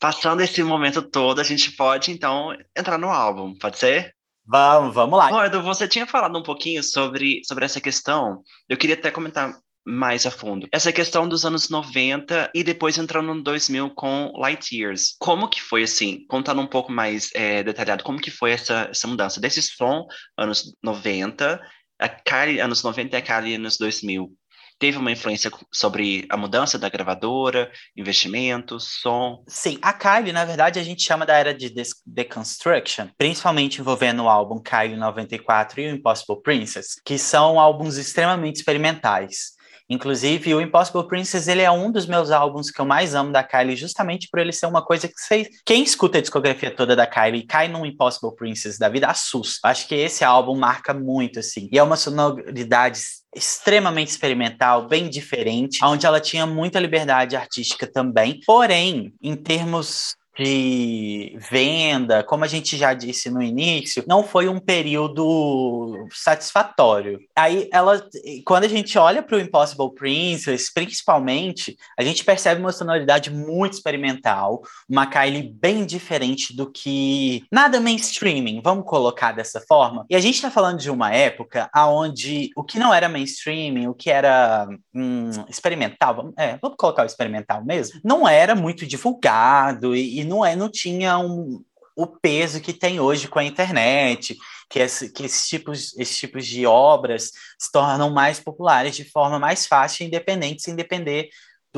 [0.00, 4.14] passando esse momento todo, a gente pode então entrar no álbum, pode ser?
[4.48, 5.28] Vamos, vamos lá.
[5.28, 8.42] Bom, Edu, você tinha falado um pouquinho sobre, sobre essa questão.
[8.66, 9.54] Eu queria até comentar
[9.86, 10.66] mais a fundo.
[10.72, 15.16] Essa questão dos anos 90 e depois entrando no 2000 com Light Years.
[15.18, 19.06] Como que foi, assim, contando um pouco mais é, detalhado, como que foi essa, essa
[19.06, 20.06] mudança desse som,
[20.36, 21.60] anos 90,
[21.98, 24.34] a Kylie anos 90 e a Kylie anos 2000?
[24.78, 29.42] Teve uma influência sobre a mudança da gravadora, investimentos, som?
[29.46, 31.72] Sim, a Kylie, na verdade, a gente chama da era de
[32.06, 38.56] deconstruction, principalmente envolvendo o álbum Kylie 94 e o Impossible Princess, que são álbuns extremamente
[38.56, 39.58] experimentais.
[39.90, 43.42] Inclusive, o Impossible Princess, ele é um dos meus álbuns que eu mais amo da
[43.42, 45.48] Kylie, justamente por ele ser uma coisa que você...
[45.64, 49.66] Quem escuta a discografia toda da Kylie e cai num Impossible Princess da vida, assusta.
[49.66, 51.70] Acho que esse álbum marca muito, assim.
[51.72, 52.98] E é uma sonoridade
[53.34, 58.40] extremamente experimental, bem diferente, onde ela tinha muita liberdade artística também.
[58.46, 64.60] Porém, em termos de venda, como a gente já disse no início, não foi um
[64.60, 67.18] período satisfatório.
[67.36, 68.00] Aí ela,
[68.44, 73.72] quando a gente olha para o Impossible Princess, principalmente, a gente percebe uma sonoridade muito
[73.72, 80.06] experimental, uma Kylie bem diferente do que nada mainstreaming, vamos colocar dessa forma.
[80.08, 83.94] E a gente está falando de uma época onde o que não era mainstreaming, o
[83.94, 90.20] que era hum, experimental, é, vamos colocar o experimental mesmo, não era muito divulgado e,
[90.20, 91.64] e não, é, não tinha um,
[91.96, 94.36] o peso que tem hoje com a internet,
[94.70, 99.38] que, esse, que esses, tipos, esses tipos de obras se tornam mais populares de forma
[99.38, 101.28] mais fácil, independente, sem depender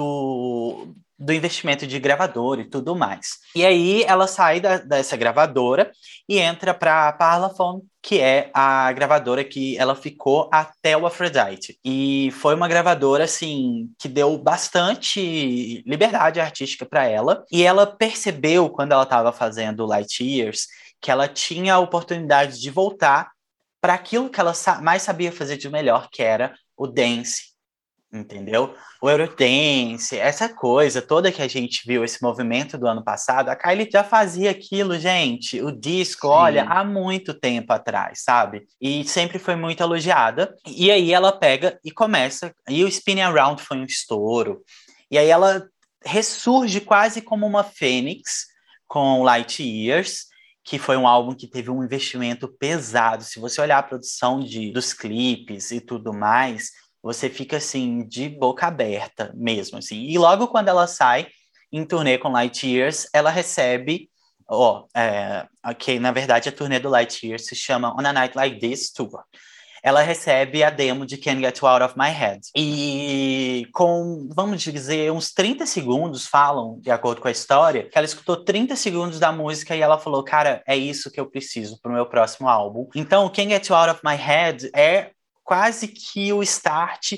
[0.00, 3.38] do, do investimento de gravador e tudo mais.
[3.54, 5.92] E aí ela sai da, dessa gravadora
[6.26, 11.78] e entra para a Parlophone, que é a gravadora que ela ficou até o Aphrodite.
[11.84, 18.70] E foi uma gravadora assim que deu bastante liberdade artística para ela, e ela percebeu
[18.70, 20.66] quando ela estava fazendo Light Years
[21.02, 23.30] que ela tinha a oportunidade de voltar
[23.80, 27.49] para aquilo que ela mais sabia fazer de melhor, que era o dance,
[28.12, 28.75] entendeu?
[29.01, 33.57] O Eurodance, essa coisa toda que a gente viu, esse movimento do ano passado, a
[33.57, 36.33] Kylie já fazia aquilo, gente, o disco, Sim.
[36.33, 38.66] olha, há muito tempo atrás, sabe?
[38.81, 40.55] E sempre foi muito elogiada.
[40.66, 44.62] E aí ela pega e começa, e o Spinning Around foi um estouro.
[45.11, 45.68] E aí ela
[46.05, 48.46] ressurge quase como uma fênix
[48.88, 50.31] com Light Years,
[50.64, 53.25] que foi um álbum que teve um investimento pesado.
[53.25, 56.70] Se você olhar a produção de, dos clipes e tudo mais,
[57.02, 60.04] você fica assim de boca aberta mesmo assim.
[60.04, 61.28] E logo quando ela sai
[61.72, 64.10] em turnê com Light Years, ela recebe
[64.50, 65.46] ó, oh, é,
[66.00, 69.22] na verdade a turnê do Light Years se chama On a Night Like This Tour.
[69.82, 72.40] Ela recebe a demo de Can't Get You Out of My Head.
[72.54, 78.04] E com, vamos dizer, uns 30 segundos falam, de acordo com a história, que ela
[78.04, 81.92] escutou 30 segundos da música e ela falou: Cara, é isso que eu preciso pro
[81.92, 82.88] meu próximo álbum.
[82.94, 85.12] Então, Can't Get You Out of My Head é
[85.50, 87.14] quase que o start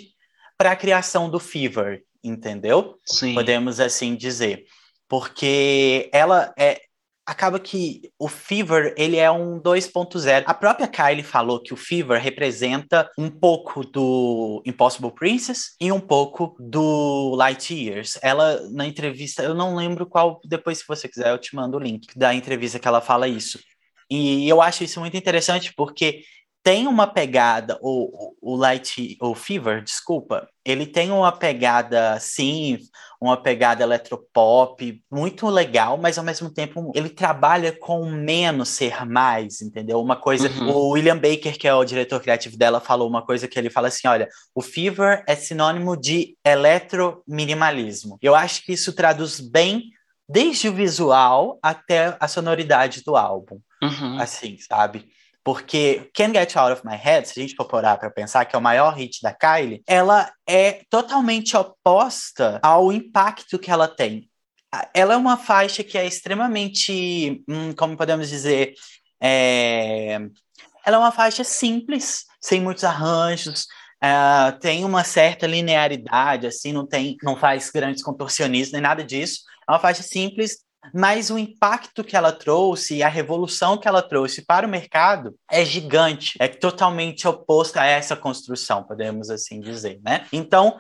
[0.57, 2.99] para a criação do Fever, entendeu?
[3.05, 3.35] Sim.
[3.35, 4.65] Podemos assim dizer.
[5.07, 6.81] Porque ela é
[7.27, 10.45] acaba que o Fever, ele é um 2.0.
[10.47, 16.01] A própria Kylie falou que o Fever representa um pouco do Impossible Princess e um
[16.01, 18.19] pouco do Light Years.
[18.23, 21.81] Ela, na entrevista, eu não lembro qual, depois se você quiser eu te mando o
[21.81, 23.61] link da entrevista que ela fala isso.
[24.11, 26.23] E eu acho isso muito interessante porque
[26.63, 32.79] tem uma pegada, o, o Light, o Fever, desculpa, ele tem uma pegada, sim,
[33.21, 39.61] uma pegada eletropop muito legal, mas ao mesmo tempo ele trabalha com menos ser mais,
[39.61, 40.01] entendeu?
[40.01, 40.71] Uma coisa, uhum.
[40.71, 43.89] o William Baker, que é o diretor criativo dela, falou uma coisa que ele fala
[43.89, 48.19] assim, olha, o Fever é sinônimo de eletrominimalismo.
[48.23, 49.91] Eu acho que isso traduz bem
[50.29, 54.19] desde o visual até a sonoridade do álbum, uhum.
[54.21, 55.11] assim, sabe?
[55.45, 58.55] Porque Can't Get Out of My Head, se a gente for parar para pensar que
[58.55, 64.29] é o maior hit da Kylie, ela é totalmente oposta ao impacto que ela tem.
[64.95, 68.75] Ela é uma faixa que é extremamente, hum, como podemos dizer,
[69.21, 70.19] é...
[70.85, 73.67] ela é uma faixa simples, sem muitos arranjos,
[74.03, 79.41] uh, tem uma certa linearidade, assim, não tem, não faz grandes contorcionistas nem nada disso.
[79.69, 80.59] É uma faixa simples,
[80.93, 85.35] mas o impacto que ela trouxe e a revolução que ela trouxe para o mercado
[85.51, 90.27] é gigante, é totalmente oposto a essa construção, podemos assim dizer, né?
[90.33, 90.79] Então,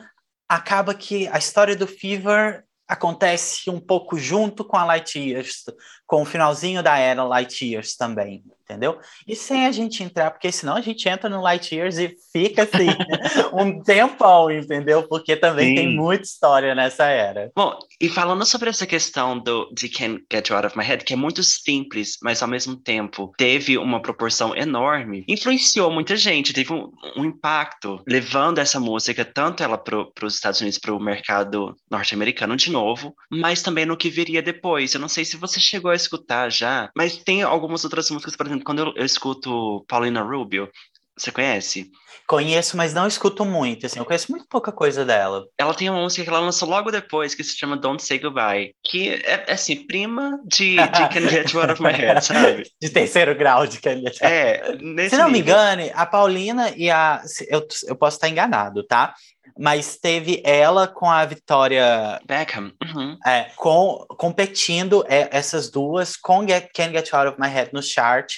[0.48, 5.64] acaba que a história do Fever acontece um pouco junto com a Light Years,
[6.06, 8.98] com o finalzinho da era Light Years também entendeu?
[9.26, 12.62] E sem a gente entrar, porque senão a gente entra no Light Years e fica
[12.62, 12.88] assim
[13.52, 15.02] um tempão, entendeu?
[15.04, 15.74] Porque também Sim.
[15.74, 17.50] tem muita história nessa era.
[17.54, 21.04] Bom, e falando sobre essa questão do de Can't Get You Out of My Head,
[21.04, 26.52] que é muito simples, mas ao mesmo tempo teve uma proporção enorme, influenciou muita gente,
[26.52, 31.00] teve um, um impacto, levando essa música, tanto ela para os Estados Unidos, para o
[31.00, 34.94] mercado norte-americano de novo, mas também no que viria depois.
[34.94, 38.46] Eu não sei se você chegou a escutar já, mas tem algumas outras músicas, por
[38.46, 40.68] exemplo, quando eu, eu escuto Paulina Rubio,
[41.16, 41.90] você conhece?
[42.26, 45.44] Conheço, mas não escuto muito, assim, eu conheço muito pouca coisa dela.
[45.58, 48.74] Ela tem uma música que ela lançou logo depois, que se chama Don't Say Goodbye,
[48.82, 52.70] que é, é assim, prima de, de Can Get You Out of My Head, sabe?
[52.80, 55.32] De terceiro grau de Can Get É, nesse Se não nível.
[55.32, 57.22] me engane, a Paulina e a...
[57.48, 59.14] Eu, eu posso estar enganado, tá?
[59.58, 63.18] mas teve ela com a Victoria Beckham uhum.
[63.26, 67.82] é, com, competindo é, essas duas com Get, Can't Get Out of My Head no
[67.82, 68.32] chart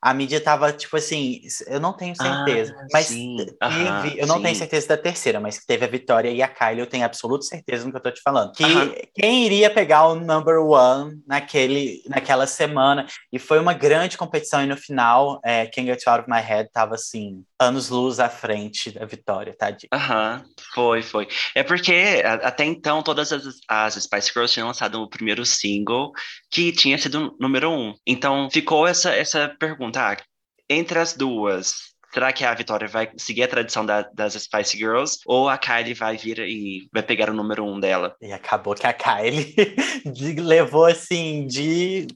[0.00, 3.36] a mídia tava, tipo assim, eu não tenho certeza, ah, mas sim.
[3.36, 4.42] teve, eu não sim.
[4.42, 7.44] tenho certeza da terceira, mas que teve a Vitória e a Kylie, eu tenho absoluta
[7.44, 8.52] certeza no que eu tô te falando.
[8.52, 14.62] Que quem iria pegar o number one naquele, naquela semana, e foi uma grande competição,
[14.62, 18.90] e no final, é, Can't Get Out of My Head tava assim, anos-luz à frente
[18.90, 19.74] da Vitória, tá?
[19.92, 21.26] Aham, foi, foi.
[21.54, 26.12] É porque até então todas as, as Spice Girls tinham lançado o primeiro single
[26.50, 27.94] que tinha sido número um.
[28.06, 30.22] Então ficou essa, essa pergunta perguntar,
[30.68, 35.18] entre as duas, será que a Vitória vai seguir a tradição da, das Spice Girls
[35.26, 38.14] ou a Kylie vai vir e vai pegar o número um dela?
[38.20, 39.54] E acabou que a Kylie
[40.40, 42.06] levou assim de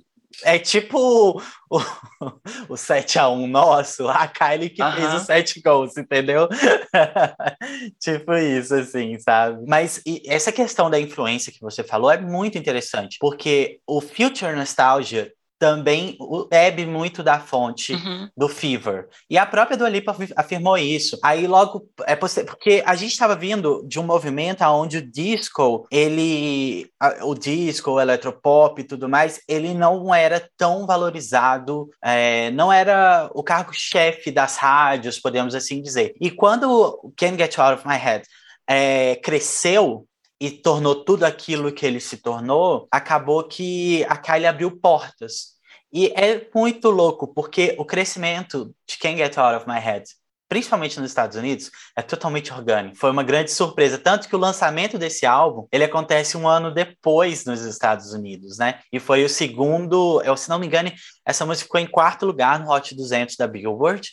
[0.45, 1.79] é tipo o,
[2.69, 6.49] o 7x1 nosso, a Kylie que fez os 7 gols, entendeu?
[8.01, 9.65] tipo isso, assim, sabe?
[9.67, 15.33] Mas essa questão da influência que você falou é muito interessante, porque o Future Nostalgia
[15.61, 16.17] também
[16.49, 18.31] bebe muito da fonte uhum.
[18.35, 19.09] do Fever.
[19.29, 21.19] E a própria Dua Lipa afirmou isso.
[21.23, 26.91] Aí logo é porque a gente estava vindo de um movimento onde o disco, ele
[27.23, 33.31] o disco, o eletropop e tudo mais, ele não era tão valorizado, é, não era
[33.35, 36.15] o cargo-chefe das rádios, podemos assim dizer.
[36.19, 38.25] E quando Can't Get Out of My Head
[38.67, 40.07] é, cresceu,
[40.41, 45.59] e tornou tudo aquilo que ele se tornou, acabou que a Kylie abriu portas.
[45.93, 50.05] E é muito louco, porque o crescimento de Can't Get Out of My Head,
[50.49, 52.97] principalmente nos Estados Unidos, é totalmente orgânico.
[52.97, 57.45] Foi uma grande surpresa, tanto que o lançamento desse álbum, ele acontece um ano depois
[57.45, 58.81] nos Estados Unidos, né?
[58.93, 60.91] E foi o segundo, eu, se não me engano,
[61.27, 64.09] essa música ficou em quarto lugar no Hot 200 da Billboard,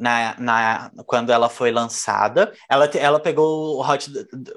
[0.00, 2.52] na, na, quando ela foi lançada.
[2.68, 4.10] Ela, ela pegou o hot,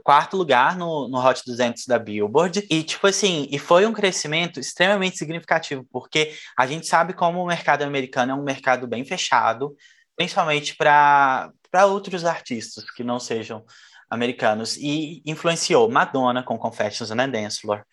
[0.03, 2.65] quarto lugar no, no Hot 200 da Billboard.
[2.69, 7.47] E, tipo assim, e foi um crescimento extremamente significativo, porque a gente sabe como o
[7.47, 9.75] mercado americano é um mercado bem fechado,
[10.15, 11.51] principalmente para
[11.85, 13.65] outros artistas que não sejam
[14.09, 14.77] americanos.
[14.77, 17.83] E influenciou Madonna com Confessions on a Dance Floor.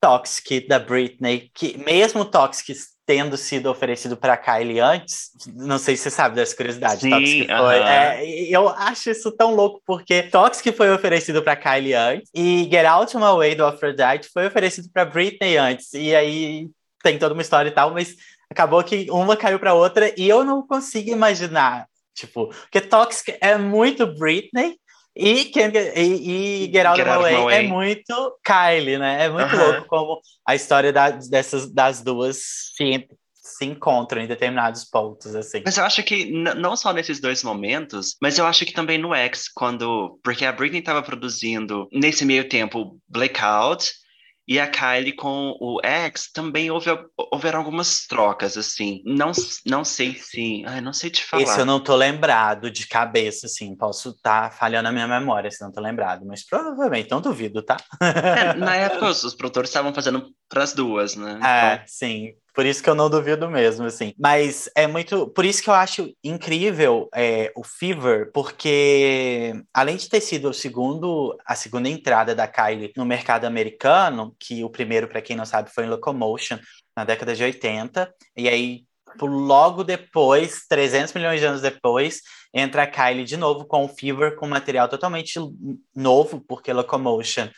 [0.00, 2.74] Toxic da Britney, que mesmo Toxic
[3.08, 7.00] tendo sido oferecido para Kylie antes, não sei se você sabe dessa curiosidade.
[7.00, 7.58] Sim, Toxic uh -huh.
[7.58, 7.78] foi.
[7.78, 12.84] É, eu acho isso tão louco porque Toxic foi oferecido para Kylie antes e Get
[12.84, 16.68] Out My Way do Aphrodite foi oferecido para Britney antes e aí
[17.02, 18.14] tem toda uma história e tal, mas
[18.50, 23.56] acabou que uma caiu para outra e eu não consigo imaginar, tipo, porque Toxic é
[23.56, 24.76] muito Britney
[25.18, 29.24] e, Can, e, e My Way, é muito Kylie, né?
[29.24, 29.72] É muito uh -huh.
[29.72, 32.38] louco como a história da, dessas das duas
[32.76, 35.62] se, se encontram em determinados pontos, assim.
[35.64, 39.12] Mas eu acho que não só nesses dois momentos, mas eu acho que também no
[39.12, 40.20] X, quando.
[40.22, 43.92] Porque a Britney estava produzindo, nesse meio tempo, Blackout
[44.48, 46.88] e a Kylie com o X também houve,
[47.30, 49.02] houveram algumas trocas, assim.
[49.04, 49.30] Não,
[49.66, 50.64] não sei se.
[50.66, 51.42] Ai, não sei te falar.
[51.42, 53.76] Esse eu não tô lembrado de cabeça, assim.
[53.76, 57.62] Posso estar tá falhando a minha memória se não tô lembrado, mas provavelmente não duvido,
[57.62, 57.76] tá?
[58.00, 61.38] É, na época, os, os produtores estavam fazendo para as duas, né?
[61.44, 61.84] É, então...
[61.86, 62.34] sim.
[62.54, 64.12] Por isso que eu não duvido mesmo, assim.
[64.18, 65.28] Mas é muito.
[65.28, 70.54] Por isso que eu acho incrível é, o Fever, porque além de ter sido o
[70.54, 75.46] segundo, a segunda entrada da Kylie no mercado americano, que o primeiro, para quem não
[75.46, 76.58] sabe, foi em Locomotion,
[76.96, 78.82] na década de 80, e aí
[79.22, 84.34] logo depois, 300 milhões de anos depois, entra a Kylie de novo com o Fever,
[84.34, 85.38] com material totalmente
[85.94, 87.48] novo, porque Locomotion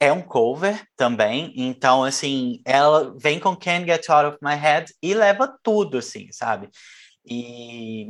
[0.00, 4.92] é um cover também, então, assim, ela vem com Can't Get Out of My Head
[5.02, 6.68] e leva tudo, assim, sabe?
[7.26, 8.08] E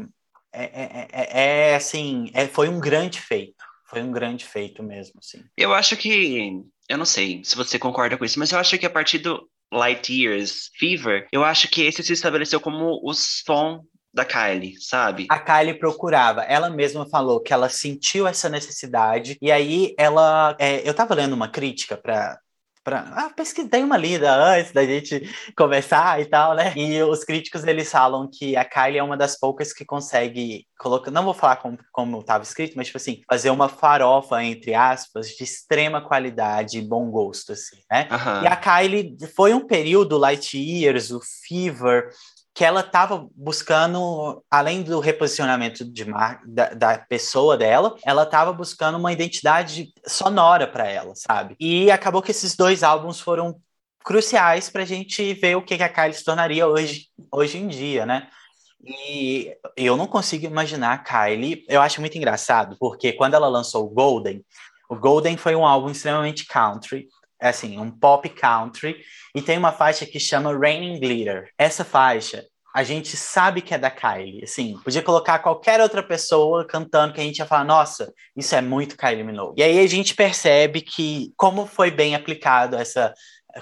[0.53, 5.15] é, é, é, é assim, é, foi um grande feito, foi um grande feito mesmo,
[5.19, 5.43] assim.
[5.57, 8.87] Eu acho que, eu não sei se você concorda com isso, mas eu acho que
[8.87, 13.83] a partir do Light Years Fever, eu acho que esse se estabeleceu como o som
[14.19, 15.27] da Kylie, sabe?
[15.31, 16.43] A Kylie procurava.
[16.43, 19.39] Ela mesma falou que ela sentiu essa necessidade.
[19.41, 20.57] E aí ela.
[20.59, 22.39] É, eu tava lendo uma crítica para
[22.85, 26.73] Pra, ah, pesquisei uma lida antes da gente conversar e tal, né?
[26.75, 31.11] E os críticos eles falam que a Kylie é uma das poucas que consegue colocar,
[31.11, 35.29] não vou falar como, como estava escrito, mas tipo assim, fazer uma farofa entre aspas
[35.37, 38.09] de extrema qualidade e bom gosto assim, né?
[38.11, 38.45] Uhum.
[38.45, 42.09] E a Kylie foi um período Light Years, o Fever,
[42.59, 48.53] que ela estava buscando, além do reposicionamento de mar, da, da pessoa dela, ela estava
[48.53, 51.55] buscando uma identidade sonora para ela, sabe?
[51.61, 53.61] E acabou que esses dois álbuns foram
[54.03, 57.69] cruciais para a gente ver o que, que a Kylie se tornaria hoje, hoje em
[57.69, 58.27] dia, né?
[58.85, 61.65] E eu não consigo imaginar a Kylie.
[61.69, 64.45] Eu acho muito engraçado, porque quando ela lançou o Golden,
[64.91, 67.07] o Golden foi um álbum extremamente country,
[67.41, 68.97] é assim, um pop country,
[69.35, 71.51] e tem uma faixa que chama Raining Glitter.
[71.57, 76.67] Essa faixa, a gente sabe que é da Kylie, assim, podia colocar qualquer outra pessoa
[76.67, 79.61] cantando que a gente ia falar, nossa, isso é muito Kylie Minogue.
[79.61, 83.13] E aí a gente percebe que como foi bem aplicado essa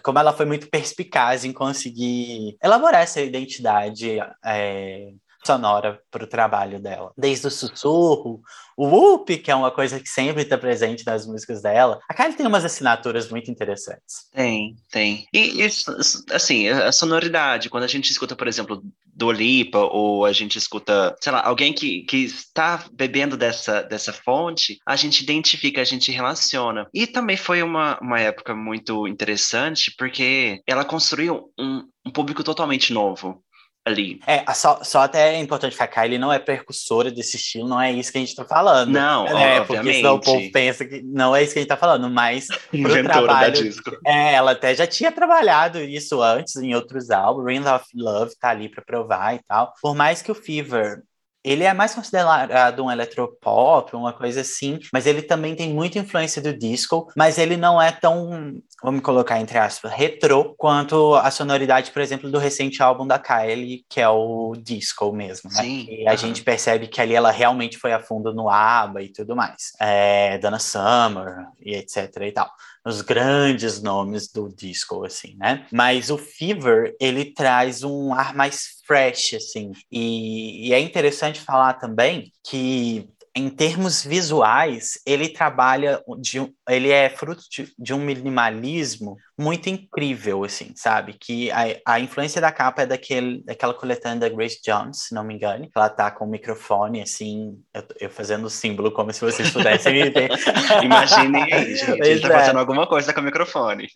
[0.02, 5.08] como ela foi muito perspicaz em conseguir elaborar essa identidade é,
[5.46, 7.12] sonora para o trabalho dela.
[7.16, 8.42] Desde o sussurro,
[8.76, 11.98] o whoop, que é uma coisa que sempre está presente nas músicas dela.
[12.08, 14.28] A Kylie tem umas assinaturas muito interessantes.
[14.32, 15.26] Tem, tem.
[15.32, 15.96] E, isso,
[16.30, 21.16] assim, a sonoridade, quando a gente escuta, por exemplo, do Lipa, ou a gente escuta,
[21.20, 26.12] sei lá, alguém que, que está bebendo dessa, dessa fonte, a gente identifica, a gente
[26.12, 26.86] relaciona.
[26.92, 32.92] E também foi uma, uma época muito interessante, porque ela construiu um, um público totalmente
[32.92, 33.42] novo
[33.86, 34.20] ali.
[34.26, 37.92] É, só, só até é importante ficar, ele não é precursora desse estilo, não é
[37.92, 38.90] isso que a gente tá falando.
[38.90, 39.66] Não, é, obviamente.
[39.66, 42.48] Porque senão o povo pensa que não é isso que a gente tá falando, mas
[42.70, 43.54] pro trabalho...
[43.54, 43.96] Da disco.
[44.04, 48.50] É, ela até já tinha trabalhado isso antes em outros álbuns, Ring of Love tá
[48.50, 49.72] ali para provar e tal.
[49.80, 51.02] Por mais que o Fever
[51.46, 56.42] ele é mais considerado um eletropop, uma coisa assim, mas ele também tem muita influência
[56.42, 61.92] do disco, mas ele não é tão, vamos colocar entre aspas, retrô quanto a sonoridade,
[61.92, 65.62] por exemplo, do recente álbum da Kylie, que é o disco mesmo, né?
[65.62, 65.86] Sim.
[65.88, 66.16] E a uhum.
[66.16, 69.70] gente percebe que ali ela realmente foi a fundo no ABBA e tudo mais.
[69.80, 72.50] É, Donna Summer e etc e tal
[72.86, 75.66] os grandes nomes do disco, assim, né?
[75.72, 79.72] Mas o Fever, ele traz um ar mais fresh, assim.
[79.90, 87.10] E, e é interessante falar também que em termos visuais, ele trabalha de, ele é
[87.10, 91.12] fruto de, de, um minimalismo muito incrível, assim, sabe?
[91.12, 95.22] Que a, a influência da capa é daquele, daquela coletânea da Grace Jones, se não
[95.22, 95.68] me engano.
[95.76, 99.92] Ela tá com o microfone, assim, eu, eu fazendo o símbolo como se vocês pudessem
[99.92, 100.30] me ver.
[100.82, 102.38] Imaginem aí, gente, ele tá é.
[102.38, 103.86] fazendo alguma coisa com o microfone.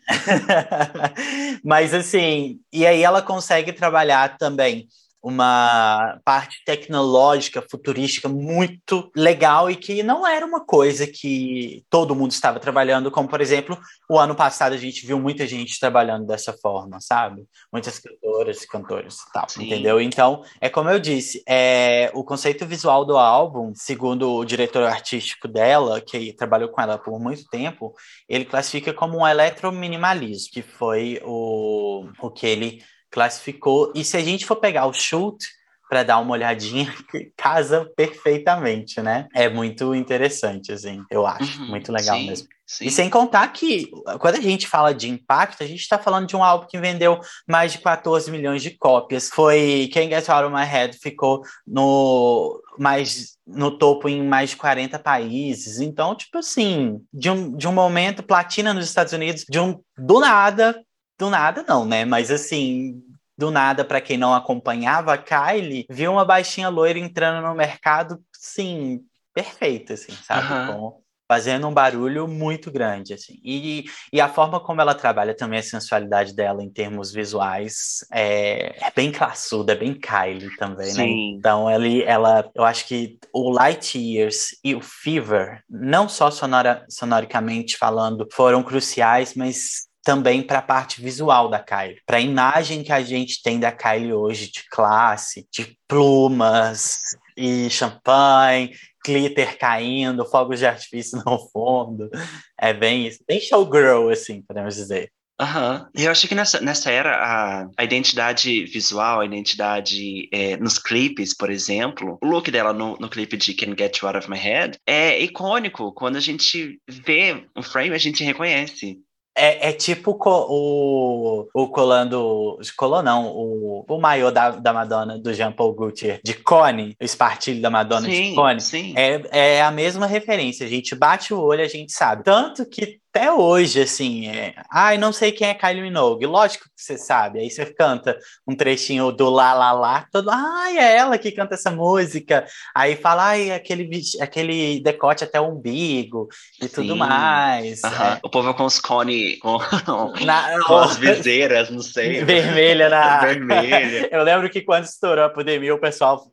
[1.65, 4.87] Mas, assim, e aí ela consegue trabalhar também
[5.23, 12.33] uma parte tecnológica, futurística muito legal e que não era uma coisa que todo mundo
[12.33, 13.79] estava trabalhando, como, por exemplo,
[14.09, 17.45] o ano passado a gente viu muita gente trabalhando dessa forma, sabe?
[17.73, 19.67] Muitas cantoras e cantores e tal, Sim.
[19.67, 20.01] entendeu?
[20.01, 25.47] Então, é como eu disse, é, o conceito visual do álbum, segundo o diretor artístico
[25.47, 27.95] dela, que trabalhou com ela por muito tempo,
[28.29, 33.93] ele classifica como um eletrominimalismo, que foi o, o que ele classificou.
[33.95, 35.47] E se a gente for pegar o chute
[35.91, 36.95] para dar uma olhadinha,
[37.37, 39.27] casa perfeitamente, né?
[39.35, 41.61] É muito interessante, assim, eu acho.
[41.61, 42.49] Uhum, muito legal sim, mesmo.
[42.65, 42.87] Sim.
[42.87, 43.91] E sem contar que,
[44.21, 47.19] quando a gente fala de impacto, a gente está falando de um álbum que vendeu
[47.49, 49.29] mais de 14 milhões de cópias.
[49.29, 54.57] Foi Quem Get Out of My Head ficou no, mais, no topo em mais de
[54.59, 55.81] 40 países.
[55.81, 60.21] Então, tipo assim, de um, de um momento platina nos Estados Unidos, de um do
[60.21, 60.81] nada,
[61.21, 62.07] do nada não, né?
[62.07, 63.03] Mas assim,
[63.37, 68.19] do nada, para quem não acompanhava a Kylie, viu uma baixinha loira entrando no mercado,
[68.33, 69.03] sim,
[69.35, 70.53] perfeita, assim, sabe?
[70.53, 70.67] Uhum.
[70.67, 73.39] Com, fazendo um barulho muito grande, assim.
[73.45, 78.75] E, e a forma como ela trabalha também a sensualidade dela em termos visuais é,
[78.85, 81.05] é bem classuda, é bem Kylie também, né?
[81.05, 81.33] Sim.
[81.33, 81.37] né?
[81.39, 86.85] Então, ele, ela, eu acho que o Light Years e o Fever, não só sonora,
[86.89, 92.83] sonoricamente falando, foram cruciais, mas também para a parte visual da Kylie, para a imagem
[92.83, 96.99] que a gente tem da Kylie hoje de classe, de plumas
[97.37, 98.73] e champanhe,
[99.07, 102.11] glitter caindo, fogos de artifício no fundo.
[102.59, 105.13] É bem isso, bem showgirl, assim, podemos dizer.
[105.41, 105.89] Aham.
[105.95, 106.03] Uhum.
[106.03, 111.33] Eu acho que nessa, nessa era a, a identidade visual, a identidade é, nos clipes,
[111.33, 114.37] por exemplo, o look dela no, no clipe de Can Get You Out of My
[114.37, 115.93] Head é icônico.
[115.93, 118.99] Quando a gente vê o frame, a gente reconhece.
[119.37, 122.59] É, é tipo o, o colando.
[122.77, 127.05] Colou não, o, o maior da, da Madonna do Jean Paul Gaultier, de Cone, o
[127.05, 128.61] espartilho da Madonna sim, de Cone.
[128.61, 128.95] Sim.
[128.97, 130.67] É, é a mesma referência.
[130.67, 132.25] A gente bate o olho, a gente sabe.
[132.25, 134.55] Tanto que até hoje, assim, é...
[134.71, 136.27] ai, não sei quem é Kylie Minogue.
[136.27, 137.41] Lógico que você sabe.
[137.41, 141.55] Aí você canta um trechinho do Lá Lá Lá, todo, ai, é ela que canta
[141.55, 142.47] essa música.
[142.75, 143.91] Aí fala, ai, aquele,
[144.21, 146.29] aquele decote até o umbigo
[146.63, 146.75] e Sim.
[146.75, 147.83] tudo mais.
[147.83, 148.21] É.
[148.23, 149.59] O povo com os cone, com,
[150.25, 150.63] na...
[150.65, 152.23] com as viseiras, não sei.
[152.25, 153.19] Vermelha na.
[153.27, 154.09] Vermelha.
[154.13, 156.31] Eu lembro que quando estourou a pandemia, o pessoal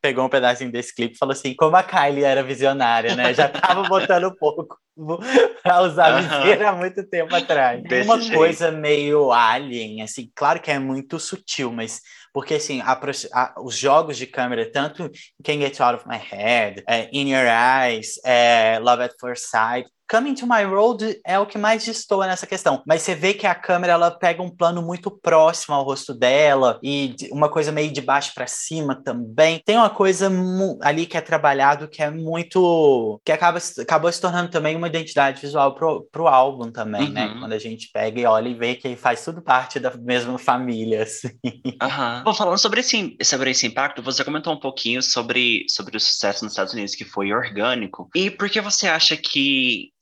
[0.00, 3.34] pegou um pedacinho desse clipe e falou assim: como a Kylie era visionária, né?
[3.34, 4.78] Já tava botando um pouco
[5.62, 6.28] pra usar uhum.
[6.28, 7.82] viseira há muito tempo atrás.
[7.82, 8.36] Desse Uma jeito.
[8.36, 12.00] coisa meio alien, assim, claro que é muito sutil, mas
[12.32, 15.10] porque assim, a, a, os jogos de câmera, tanto
[15.42, 19.88] Can't Get Out of My Head, é, In Your Eyes, é, Love at First Sight,
[20.10, 22.82] Coming to My Road é o que mais destoa nessa questão.
[22.84, 26.80] Mas você vê que a câmera ela pega um plano muito próximo ao rosto dela
[26.82, 29.62] e uma coisa meio de baixo para cima também.
[29.64, 30.28] Tem uma coisa
[30.82, 33.20] ali que é trabalhado que é muito.
[33.24, 37.26] que acaba acabou se tornando também uma identidade visual pro, pro álbum também, né?
[37.26, 37.34] uhum.
[37.34, 37.40] né?
[37.40, 41.04] Quando a gente pega e olha e vê que faz tudo parte da mesma família,
[41.04, 41.38] assim.
[41.44, 42.24] Uhum.
[42.24, 46.42] Bom, falando sobre esse, sobre esse impacto, você comentou um pouquinho sobre, sobre o sucesso
[46.42, 48.10] nos Estados Unidos, que foi orgânico.
[48.12, 49.92] E por que você acha que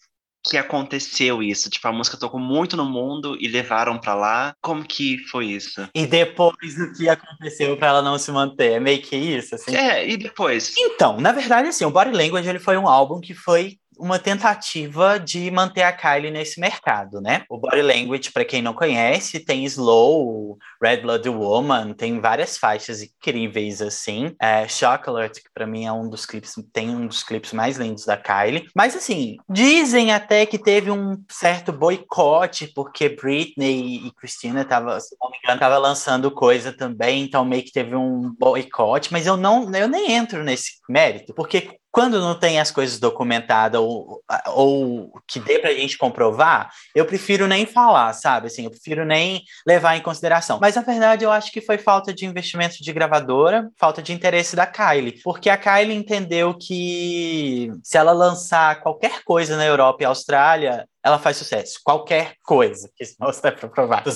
[0.49, 1.71] que aconteceu isso?
[1.71, 4.55] Tipo, a música tocou muito no mundo e levaram para lá.
[4.61, 5.89] Como que foi isso?
[5.95, 8.73] E depois o que aconteceu para ela não se manter?
[8.73, 9.75] É meio que isso, assim?
[9.75, 10.75] É, e depois?
[10.77, 15.19] Então, na verdade, assim, o Body Language ele foi um álbum que foi uma tentativa
[15.19, 17.45] de manter a Kylie nesse mercado, né?
[17.49, 23.03] O Body Language, para quem não conhece, tem Slow, Red Blood Woman, tem várias faixas
[23.03, 24.35] incríveis assim.
[24.41, 28.05] É, Chocolate, que para mim é um dos clipes, tem um dos clipes mais lindos
[28.05, 28.69] da Kylie.
[28.75, 35.17] Mas assim, dizem até que teve um certo boicote porque Britney e Christina tava, se
[35.21, 39.37] não me engano, tava lançando coisa também, então meio que teve um boicote, mas eu
[39.37, 45.13] não, eu nem entro nesse mérito, porque quando não tem as coisas documentadas ou, ou
[45.27, 48.49] que dê pra gente comprovar, eu prefiro nem falar, sabe?
[48.49, 50.59] Assim, eu prefiro nem levar em consideração.
[50.61, 54.55] Mas na verdade eu acho que foi falta de investimento de gravadora, falta de interesse
[54.55, 55.21] da Kylie.
[55.23, 61.19] Porque a Kylie entendeu que se ela lançar qualquer coisa na Europa e Austrália, ela
[61.19, 61.81] faz sucesso.
[61.85, 62.89] Qualquer coisa.
[62.97, 64.05] Que você vai pra provar.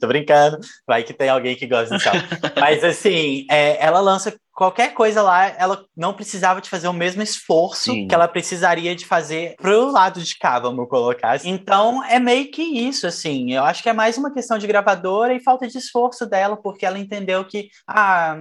[0.00, 0.58] Tô, brincando.
[0.86, 2.14] Vai que tem alguém que gosta de sal.
[2.58, 7.22] Mas assim, é, ela lança qualquer coisa lá, ela não precisava de fazer o mesmo
[7.22, 8.06] esforço Sim.
[8.06, 11.32] que ela precisaria de fazer pro lado de cá, vamos colocar.
[11.32, 11.50] Assim.
[11.50, 13.52] Então, é meio que isso, assim.
[13.52, 16.84] Eu acho que é mais uma questão de gravadora e falta de esforço dela, porque
[16.84, 18.38] ela entendeu que, ah,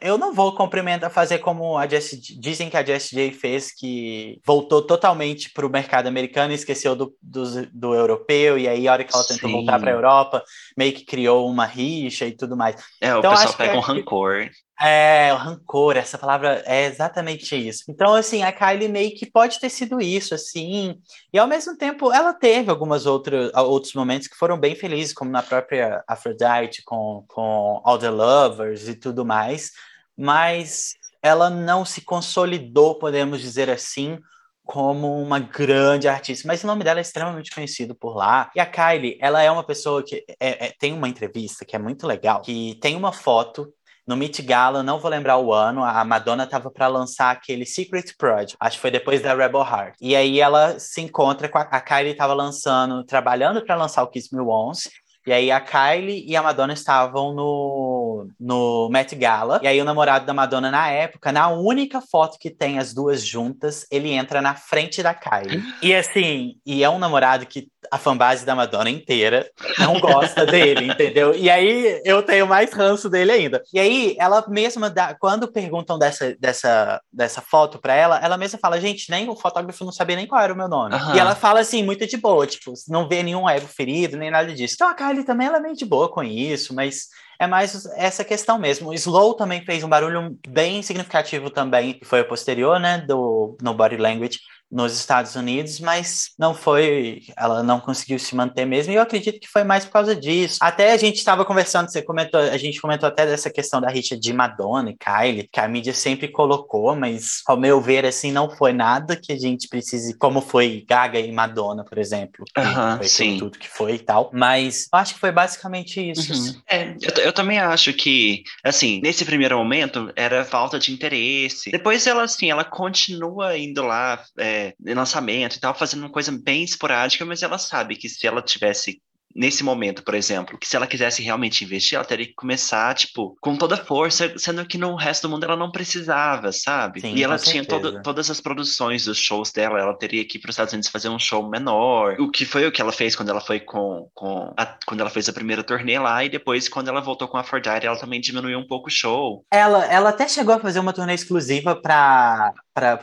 [0.00, 4.40] eu não vou cumprimentar, fazer como a Jessie, dizem que a Jessie J fez, que
[4.44, 8.92] voltou totalmente para o mercado americano e esqueceu do, do, do, europeu, e aí a
[8.92, 9.56] hora que ela tentou Sim.
[9.56, 10.42] voltar para a Europa,
[10.76, 12.76] meio que criou uma rixa e tudo mais.
[13.00, 14.48] É, o então, pessoal pega um rancor.
[14.80, 17.84] É, o rancor, essa palavra é exatamente isso.
[17.88, 21.00] Então, assim, a Kylie meio que pode ter sido isso, assim,
[21.32, 25.30] e ao mesmo tempo ela teve algumas outras outros momentos que foram bem felizes, como
[25.30, 29.70] na própria Aphrodite com, com All the Lovers e tudo mais,
[30.16, 34.18] mas ela não se consolidou, podemos dizer assim,
[34.62, 38.50] como uma grande artista, mas o nome dela é extremamente conhecido por lá.
[38.54, 41.78] E a Kylie, ela é uma pessoa que é, é, tem uma entrevista que é
[41.78, 43.72] muito legal, que tem uma foto
[44.06, 48.14] no Met Gala, não vou lembrar o ano, a Madonna estava para lançar aquele Secret
[48.16, 49.96] Project, acho que foi depois da Rebel Heart.
[50.00, 54.08] E aí ela se encontra com a, a Kylie estava lançando, trabalhando para lançar o
[54.08, 54.88] Kiss Me Once,
[55.26, 59.60] e aí a Kylie e a Madonna estavam no, no Met Gala.
[59.62, 63.26] E aí o namorado da Madonna na época, na única foto que tem as duas
[63.26, 65.62] juntas, ele entra na frente da Kylie.
[65.82, 69.48] E assim, e é um namorado que a fanbase da Madonna inteira
[69.78, 71.34] não gosta dele, entendeu?
[71.34, 73.62] E aí eu tenho mais ranço dele ainda.
[73.72, 78.58] E aí ela mesma dá, quando perguntam dessa, dessa, dessa foto pra ela, ela mesma
[78.58, 80.94] fala, gente, nem o fotógrafo não sabia nem qual era o meu nome.
[80.94, 81.14] Uhum.
[81.14, 84.52] E ela fala assim, muito de boa, tipo, não vê nenhum ego ferido, nem nada
[84.52, 84.74] disso.
[84.74, 87.08] Então a Kylie também ela é meio de boa com isso, mas
[87.38, 88.90] é mais essa questão mesmo.
[88.90, 93.56] O Slow também fez um barulho bem significativo também, que foi o posterior, né, do
[93.60, 94.40] No Body Language,
[94.70, 99.40] nos Estados Unidos, mas não foi, ela não conseguiu se manter mesmo, e eu acredito
[99.40, 100.58] que foi mais por causa disso.
[100.60, 104.16] Até a gente estava conversando, você comentou, a gente comentou até dessa questão da rixa
[104.16, 108.50] de Madonna e Kylie, que a mídia sempre colocou, mas ao meu ver, assim, não
[108.50, 112.62] foi nada que a gente precise, como foi Gaga e Madonna, por exemplo, que
[112.98, 113.38] foi sim.
[113.38, 116.32] tudo que foi e tal, mas eu acho que foi basicamente isso.
[116.32, 116.38] Uhum.
[116.38, 116.60] Assim.
[116.68, 121.70] É, eu, eu também acho que, assim, nesse primeiro momento, era falta de interesse.
[121.70, 126.62] Depois ela, assim, ela continua indo lá, é, lançamento e tal, fazendo uma coisa bem
[126.62, 129.00] esporádica, mas ela sabe que se ela tivesse
[129.36, 133.36] nesse momento, por exemplo, que se ela quisesse realmente investir, ela teria que começar, tipo,
[133.40, 137.02] com toda força, sendo que no resto do mundo ela não precisava, sabe?
[137.02, 140.40] Sim, e ela tinha todo, todas as produções dos shows dela, ela teria que ir
[140.40, 143.14] para os Estados Unidos fazer um show menor, o que foi o que ela fez
[143.14, 146.66] quando ela foi com, com a, quando ela fez a primeira turnê lá, e depois
[146.66, 149.44] quando ela voltou com a Aphrodite, ela também diminuiu um pouco o show.
[149.52, 152.54] Ela, ela até chegou a fazer uma turnê exclusiva para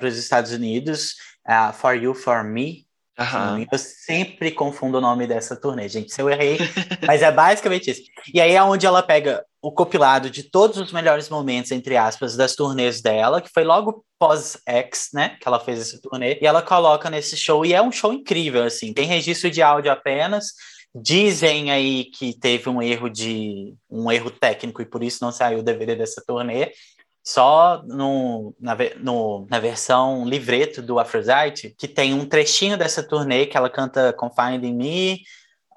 [0.01, 1.13] os Estados Unidos,
[1.47, 2.85] uh, For You, For Me.
[3.19, 3.65] Uhum.
[3.71, 6.11] Eu sempre confundo o nome dessa turnê, gente.
[6.11, 6.57] Se eu errei,
[7.05, 8.01] mas é basicamente isso.
[8.33, 12.35] E aí é onde ela pega o compilado de todos os melhores momentos, entre aspas,
[12.35, 15.37] das turnês dela, que foi logo pós-X, né?
[15.39, 18.63] Que ela fez esse turnê, e ela coloca nesse show, e é um show incrível,
[18.63, 18.93] assim.
[18.93, 20.47] Tem registro de áudio apenas.
[20.95, 25.59] Dizem aí que teve um erro de um erro técnico e por isso não saiu
[25.59, 26.71] o DVD dessa turnê
[27.23, 33.45] só no, na, no, na versão livreto do Aphrodite, que tem um trechinho dessa turnê
[33.45, 35.21] que ela canta Confined in Me,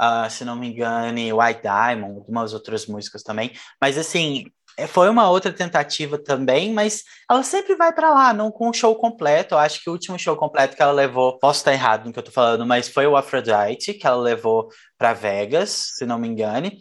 [0.00, 3.52] uh, se não me engano, White Diamond, algumas outras músicas também.
[3.80, 4.46] Mas assim,
[4.78, 8.74] é, foi uma outra tentativa também, mas ela sempre vai para lá, não com o
[8.74, 9.54] show completo.
[9.54, 12.18] Eu acho que o último show completo que ela levou, posso estar errado no que
[12.18, 14.68] eu tô falando, mas foi o Aphrodite, que ela levou
[14.98, 16.78] para Vegas, se não me engane.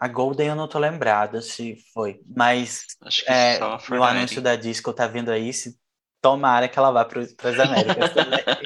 [0.00, 2.86] A Golden eu não tô lembrada se foi, mas
[3.26, 3.58] é,
[3.90, 5.76] o anúncio da Disco tá vindo aí, se
[6.22, 8.38] tomara que ela vá para as Américas também.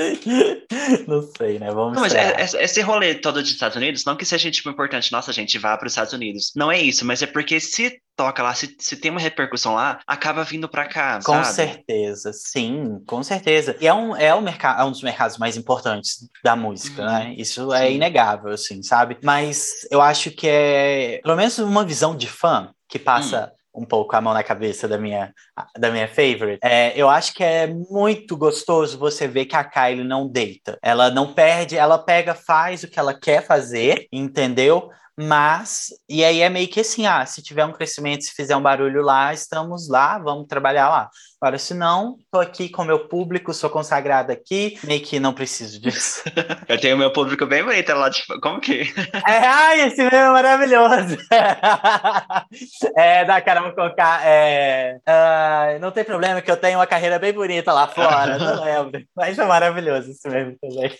[1.06, 1.70] não sei, né?
[1.70, 4.70] Vamos não, mas é, é, esse rolê todo dos Estados Unidos, não que seja tipo
[4.70, 6.52] importante, nossa, a gente vá para os Estados Unidos.
[6.56, 10.00] Não é isso, mas é porque se toca lá, se, se tem uma repercussão lá,
[10.06, 11.20] acaba vindo para cá.
[11.24, 11.54] Com sabe?
[11.54, 13.76] certeza, sim, com certeza.
[13.80, 17.26] E é um, é um, mercado, é um dos mercados mais importantes da música, né?
[17.26, 17.34] Uhum.
[17.38, 17.84] Isso é sim.
[17.84, 19.18] é inegável, assim, sabe?
[19.22, 23.52] Mas eu acho que é, pelo menos uma visão de fã que passa.
[23.54, 25.32] Hum um pouco a mão na cabeça da minha,
[25.78, 26.60] da minha favorite.
[26.62, 30.78] É, eu acho que é muito gostoso você ver que a Kylie não deita.
[30.82, 34.90] Ela não perde, ela pega, faz o que ela quer fazer, entendeu?
[35.20, 38.62] Mas, e aí é meio que assim, ah, se tiver um crescimento, se fizer um
[38.62, 41.10] barulho lá, estamos lá, vamos trabalhar lá.
[41.42, 45.34] Agora, se não, tô aqui com o meu público, sou consagrada aqui, meio que não
[45.34, 46.22] preciso disso.
[46.68, 48.82] Eu tenho meu público bem bonito lá, tipo, como que?
[49.26, 51.16] é, ai, esse meu é maravilhoso.
[52.96, 57.32] é, da Carol Conká, é, uh, não tem problema que eu tenho uma carreira bem
[57.32, 60.90] bonita lá fora, não lembro, mas é maravilhoso esse mesmo também.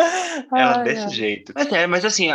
[0.54, 1.52] Ela ai, desse jeito.
[1.54, 2.28] Mas, é, mas assim,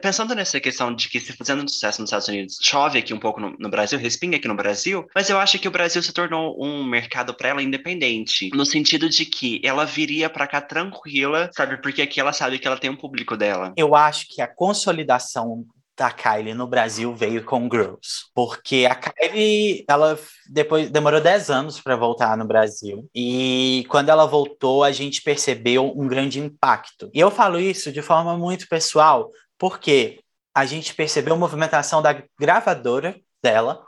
[0.00, 3.40] pensando nessa questão de que se fazendo sucesso nos Estados Unidos, chove aqui um pouco
[3.40, 6.56] no, no, Brasil, respinga aqui no Brasil, mas eu acho que o Brasil se tornou
[6.62, 11.80] um mercado para ela independente, no sentido de que ela viria para cá tranquila, sabe?
[11.80, 13.72] Porque aqui ela sabe que ela tem um público dela.
[13.76, 15.64] Eu acho que a consolidação
[15.96, 20.18] da Kylie no Brasil veio com Girls, porque a Kylie, ela
[20.48, 25.92] depois demorou 10 anos para voltar no Brasil e quando ela voltou a gente percebeu
[25.96, 27.10] um grande impacto.
[27.14, 30.20] E eu falo isso de forma muito pessoal, porque
[30.54, 33.82] a gente percebeu a movimentação da gravadora dela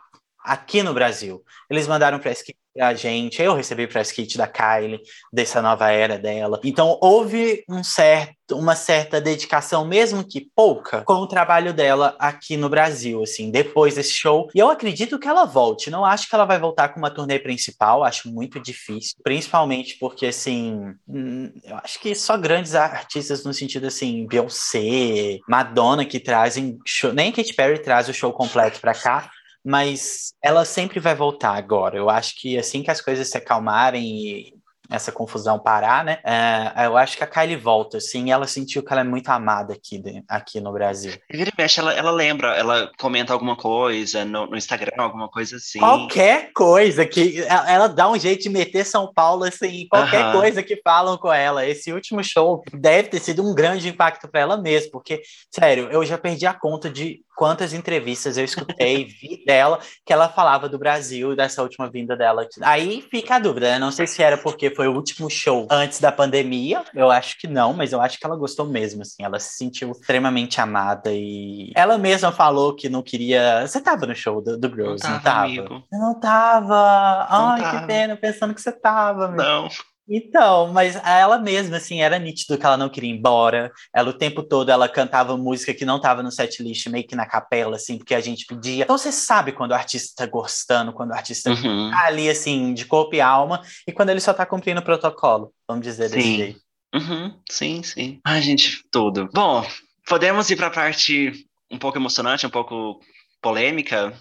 [0.49, 1.44] aqui no Brasil.
[1.70, 5.01] Eles mandaram press kit pra gente, eu recebi press kit da Kylie,
[5.32, 6.61] dessa nova era dela.
[6.62, 12.57] Então houve um certo, uma certa dedicação, mesmo que pouca, com o trabalho dela aqui
[12.57, 14.49] no Brasil, assim, depois desse show.
[14.55, 15.90] E eu acredito que ela volte.
[15.90, 20.26] Não acho que ela vai voltar com uma turnê principal, acho muito difícil, principalmente porque,
[20.26, 26.78] assim, hum, eu acho que só grandes artistas no sentido, assim, Beyoncé, Madonna que trazem
[26.86, 29.30] show, nem Katy Perry traz o show completo para cá,
[29.69, 31.95] mas ela sempre vai voltar agora.
[31.95, 34.55] Eu acho que assim que as coisas se acalmarem e
[34.91, 36.19] essa confusão parar, né?
[36.25, 39.75] É, eu acho que a Kylie volta, assim, ela sentiu que ela é muito amada
[39.75, 41.12] aqui, aqui no Brasil.
[41.31, 45.57] Vira e mexe, ela, ela lembra, ela comenta alguma coisa no, no, Instagram, alguma coisa
[45.57, 45.79] assim.
[45.79, 50.29] Qualquer coisa que ela, ela, dá um jeito de meter São Paulo, assim, qualquer uh
[50.29, 50.41] -huh.
[50.41, 51.66] coisa que falam com ela.
[51.66, 56.03] Esse último show deve ter sido um grande impacto para ela mesmo, porque, sério, eu
[56.07, 60.76] já perdi a conta de quantas entrevistas eu escutei, vi dela, que ela falava do
[60.76, 62.45] Brasil, dessa última vinda dela.
[62.62, 63.78] Aí fica a dúvida, né?
[63.78, 67.47] Não sei se era porque foi o último show antes da pandemia, eu acho que
[67.47, 71.70] não, mas eu acho que ela gostou mesmo, assim, ela se sentiu extremamente amada e
[71.76, 73.64] ela mesma falou que não queria.
[73.64, 75.49] Você tava no show do, do Girls, não tava?
[75.49, 75.84] Não tava?
[75.93, 77.28] Não tava.
[77.30, 77.80] Não Ai, tava.
[77.80, 79.28] que pena, pensando que você tava.
[79.28, 79.68] Não.
[80.09, 83.70] Então, mas ela mesma, assim, era nítido que ela não queria ir embora.
[83.94, 87.26] Ela, o tempo todo, ela cantava música que não estava no setlist, meio que na
[87.26, 88.84] capela, assim, porque a gente pedia.
[88.84, 91.90] Então, você sabe quando o artista tá gostando, quando o artista uhum.
[91.90, 95.52] tá ali, assim, de corpo e alma, e quando ele só tá cumprindo o protocolo,
[95.68, 96.16] vamos dizer sim.
[96.16, 96.61] desse jeito.
[96.94, 97.38] Uhum.
[97.50, 98.20] Sim, sim.
[98.24, 99.28] Ai, gente, tudo.
[99.34, 99.66] Bom,
[100.06, 102.98] podemos ir pra parte um pouco emocionante, um pouco
[103.42, 104.14] polêmica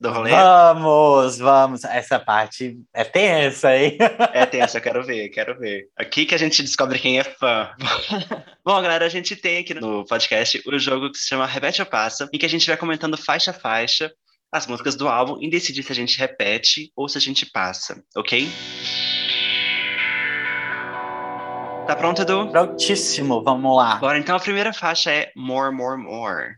[0.00, 0.30] do rolê?
[0.30, 1.84] Vamos, vamos.
[1.84, 3.96] Essa parte é tensa, hein?
[4.32, 5.88] É tensa, eu quero ver, quero ver.
[5.96, 7.70] Aqui que a gente descobre quem é fã.
[8.64, 11.86] Bom, galera, a gente tem aqui no podcast o jogo que se chama Repete ou
[11.86, 14.10] Passa, em que a gente vai comentando faixa a faixa
[14.54, 18.00] as músicas do álbum e decidir se a gente repete ou se a gente passa,
[18.16, 18.48] ok?
[21.88, 22.48] Tá pronto, Edu?
[22.48, 23.96] Prontíssimo, vamos lá.
[23.96, 26.54] Bora, então a primeira faixa é More, More, More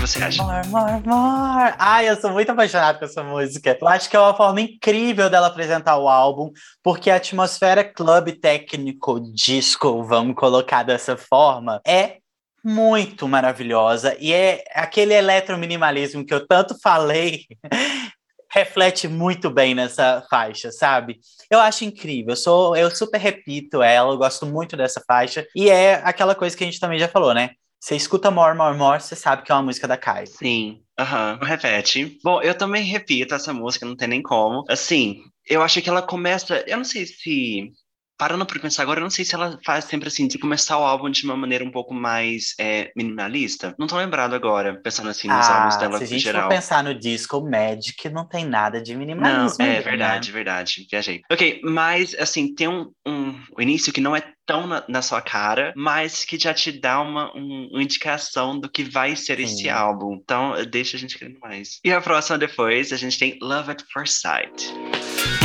[0.00, 0.42] você acha?
[0.42, 1.74] More, more, more.
[1.78, 3.76] Ai, eu sou muito apaixonado com essa música.
[3.80, 6.50] Eu acho que é uma forma incrível dela apresentar o álbum,
[6.82, 12.18] porque a atmosfera club técnico disco, vamos colocar dessa forma, é
[12.64, 17.44] muito maravilhosa e é aquele eletrominimalismo que eu tanto falei
[18.50, 21.18] reflete muito bem nessa faixa, sabe?
[21.50, 25.68] Eu acho incrível, eu sou eu super repito ela, eu gosto muito dessa faixa e
[25.68, 27.50] é aquela coisa que a gente também já falou, né?
[27.84, 30.26] Você escuta More, More, More, você sabe que é uma música da Kai.
[30.26, 31.46] Sim, aham, uhum.
[31.46, 32.18] repete.
[32.24, 34.64] Bom, eu também repito essa música, não tem nem como.
[34.70, 36.64] Assim, eu acho que ela começa.
[36.66, 37.70] Eu não sei se
[38.16, 40.84] parando por pensar agora, eu não sei se ela faz sempre assim, de começar o
[40.84, 43.74] álbum de uma maneira um pouco mais é, minimalista.
[43.78, 46.42] Não tô lembrado agora, pensando assim nos ah, álbuns dela se a gente geral.
[46.42, 49.58] for pensar no disco Magic, não tem nada de minimalismo.
[49.58, 50.34] Não, é verdade, né?
[50.34, 50.86] verdade.
[50.90, 51.22] Viajei.
[51.30, 55.22] Ok, mas assim, tem um, um o início que não é tão na, na, sua
[55.22, 59.44] cara, mas que já te dá uma, um, uma indicação do que vai ser Sim.
[59.44, 60.20] esse álbum.
[60.22, 61.80] Então, deixa a gente querendo mais.
[61.82, 65.43] E a próxima depois, a gente tem Love at First Sight.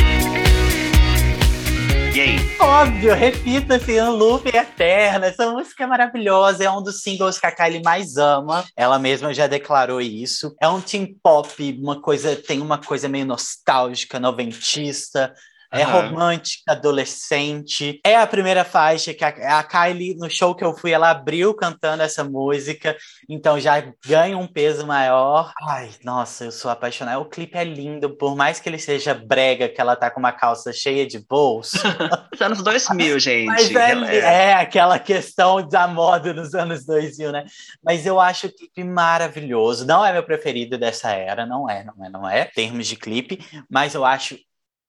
[2.58, 5.26] Óbvio, repito assim, um loop eterno.
[5.26, 8.64] Essa música é maravilhosa, é um dos singles que a Kylie mais ama.
[8.76, 10.52] Ela mesma já declarou isso.
[10.60, 15.32] É um teen pop, uma coisa, tem uma coisa meio nostálgica, noventista,
[15.72, 15.92] é uhum.
[15.92, 18.00] romântica, adolescente.
[18.04, 21.54] É a primeira faixa que a, a, Kylie, no show que eu fui, ela abriu
[21.54, 22.96] cantando essa música,
[23.28, 25.52] então já ganha um peso maior.
[25.62, 27.20] Ai, nossa, eu sou apaixonada.
[27.20, 30.32] O clipe é lindo, por mais que ele seja brega, que ela tá com uma
[30.32, 31.78] calça cheia de bolso.
[32.40, 33.46] anos 2000, gente.
[33.46, 37.44] Mas é, é, aquela questão da moda nos anos 2000, né?
[37.82, 39.86] Mas eu acho o clipe maravilhoso.
[39.86, 43.38] Não é meu preferido dessa era, não é, não é, não é, termos de clipe,
[43.70, 44.36] mas eu acho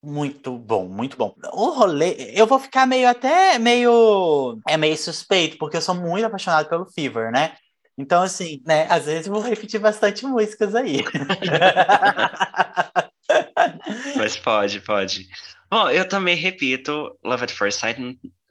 [0.03, 1.35] muito bom, muito bom.
[1.53, 6.25] O rolê, eu vou ficar meio até meio é meio suspeito, porque eu sou muito
[6.25, 7.55] apaixonado pelo Fever, né?
[7.97, 11.03] Então assim, né, às vezes eu vou repetir bastante músicas aí.
[14.17, 15.27] Mas pode, pode.
[15.69, 17.99] Bom, eu também repito Love at First Sight,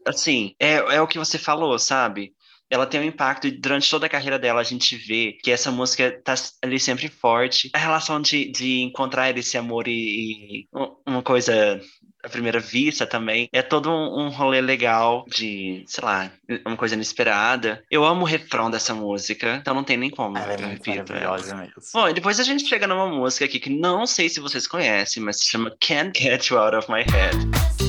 [0.07, 2.33] assim, é, é o que você falou, sabe?
[2.71, 5.71] Ela tem um impacto e durante toda a carreira dela a gente vê que essa
[5.71, 7.71] música tá ali sempre forte.
[7.75, 10.69] A relação de, de encontrar esse amor e, e
[11.07, 11.81] uma coisa
[12.23, 13.49] à primeira vista também.
[13.53, 16.31] É todo um, um rolê legal de, sei lá,
[16.67, 17.83] uma coisa inesperada.
[17.91, 20.39] Eu amo o refrão dessa música, então não tem nem como.
[20.39, 21.75] Ela é muito maravilhosa mesmo.
[21.93, 25.23] Bom, e depois a gente chega numa música aqui que não sei se vocês conhecem,
[25.23, 27.80] mas se chama Can't Get You Out of My Head.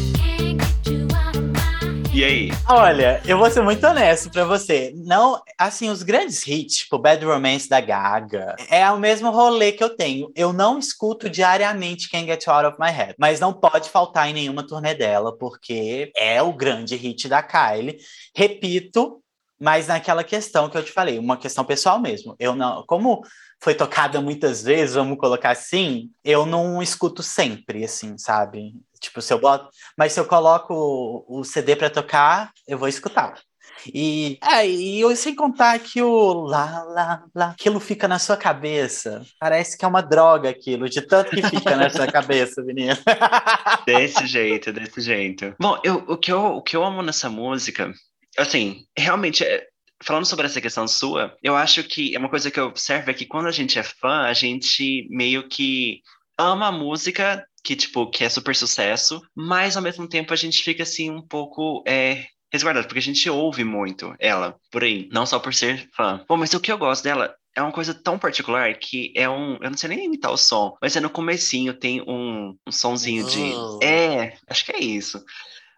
[2.13, 2.49] E aí?
[2.67, 4.91] Olha, eu vou ser muito honesto pra você.
[4.97, 9.81] Não, assim, os grandes hits, tipo Bad Romance da Gaga, é o mesmo rolê que
[9.81, 10.29] eu tenho.
[10.35, 14.33] Eu não escuto diariamente Can't Get Out of My Head, mas não pode faltar em
[14.33, 17.97] nenhuma turnê dela, porque é o grande hit da Kylie.
[18.35, 19.23] Repito,
[19.57, 22.35] mas naquela questão que eu te falei, uma questão pessoal mesmo.
[22.37, 23.21] Eu não, como
[23.63, 28.73] foi tocada muitas vezes, vamos colocar assim, eu não escuto sempre, assim, sabe?
[29.01, 33.33] Tipo, se eu boto, mas se eu coloco o CD para tocar, eu vou escutar.
[33.93, 38.37] E, é, e eu, sem contar que o lá, lá, lá, aquilo fica na sua
[38.37, 39.23] cabeça.
[39.39, 42.97] Parece que é uma droga aquilo, de tanto que fica na sua cabeça, menina.
[43.85, 45.55] Desse jeito, desse jeito.
[45.59, 47.91] Bom, eu, o, que eu, o que eu amo nessa música
[48.37, 49.67] assim, realmente, é,
[50.03, 53.13] falando sobre essa questão sua, eu acho que é uma coisa que eu observo é
[53.13, 56.01] que quando a gente é fã, a gente meio que
[56.37, 60.63] ama a música que, tipo, que é super sucesso, mas ao mesmo tempo a gente
[60.63, 65.25] fica, assim, um pouco é, resguardado, porque a gente ouve muito ela por aí, não
[65.25, 66.23] só por ser fã.
[66.27, 69.57] Bom, mas o que eu gosto dela é uma coisa tão particular que é um.
[69.61, 73.25] Eu não sei nem imitar o som, mas é no comecinho tem um, um sonzinho
[73.25, 73.53] de.
[73.53, 73.79] Oh.
[73.83, 75.23] É, acho que é isso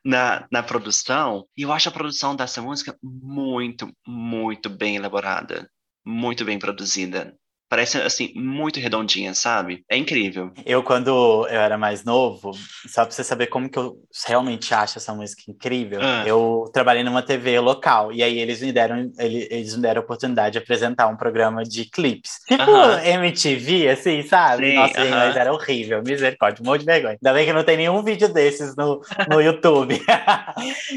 [0.03, 5.69] na, na produção, e eu acho a produção dessa música muito, muito bem elaborada,
[6.05, 7.35] muito bem produzida
[7.73, 9.83] parece assim muito redondinha, sabe?
[9.89, 10.51] É incrível.
[10.63, 12.51] Eu quando eu era mais novo,
[12.87, 13.95] só pra você saber como que eu
[14.27, 16.23] realmente acho essa música incrível, ah.
[16.27, 20.53] eu trabalhei numa TV local e aí eles me deram eles me deram a oportunidade
[20.53, 22.33] de apresentar um programa de clipes.
[22.47, 23.07] Tipo uh -huh.
[23.07, 24.69] MTV, assim, sabe?
[24.69, 25.09] Sim, Nossa, uh -huh.
[25.09, 27.17] mas era horrível, misericórdia, um monte de vergonha.
[27.19, 29.99] Ainda bem que não tem nenhum vídeo desses no, no YouTube.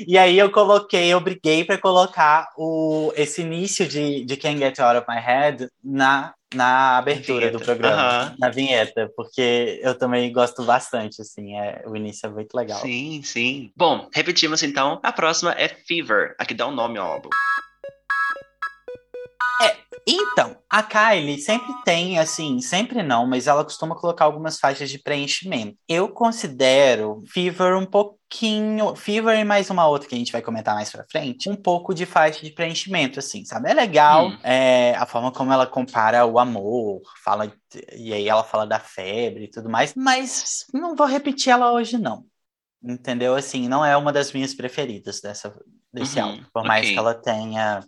[0.06, 4.78] e aí eu coloquei, eu briguei para colocar o, esse início de, de Can't Get
[4.78, 8.36] Out of My Head na na abertura do programa, uhum.
[8.38, 12.80] na vinheta, porque eu também gosto bastante, assim, é, o início é muito legal.
[12.80, 13.70] Sim, sim.
[13.76, 17.30] Bom, repetimos então, a próxima é Fever, aqui dá o um nome ao álbum.
[19.62, 19.76] É,
[20.06, 24.98] então, a Kylie sempre tem, assim, sempre não, mas ela costuma colocar algumas faixas de
[24.98, 25.76] preenchimento.
[25.88, 30.74] Eu considero Fever um pouquinho, Fever e mais uma outra que a gente vai comentar
[30.74, 33.70] mais pra frente, um pouco de faixa de preenchimento, assim, sabe?
[33.70, 34.38] É legal hum.
[34.44, 37.52] é, a forma como ela compara o amor, fala,
[37.96, 41.98] e aí ela fala da febre e tudo mais, mas não vou repetir ela hoje,
[41.98, 42.24] não.
[42.80, 43.34] Entendeu?
[43.34, 45.52] Assim, não é uma das minhas preferidas dessa,
[45.92, 46.44] desse uhum, álbum.
[46.52, 46.68] Por okay.
[46.68, 47.82] mais que ela tenha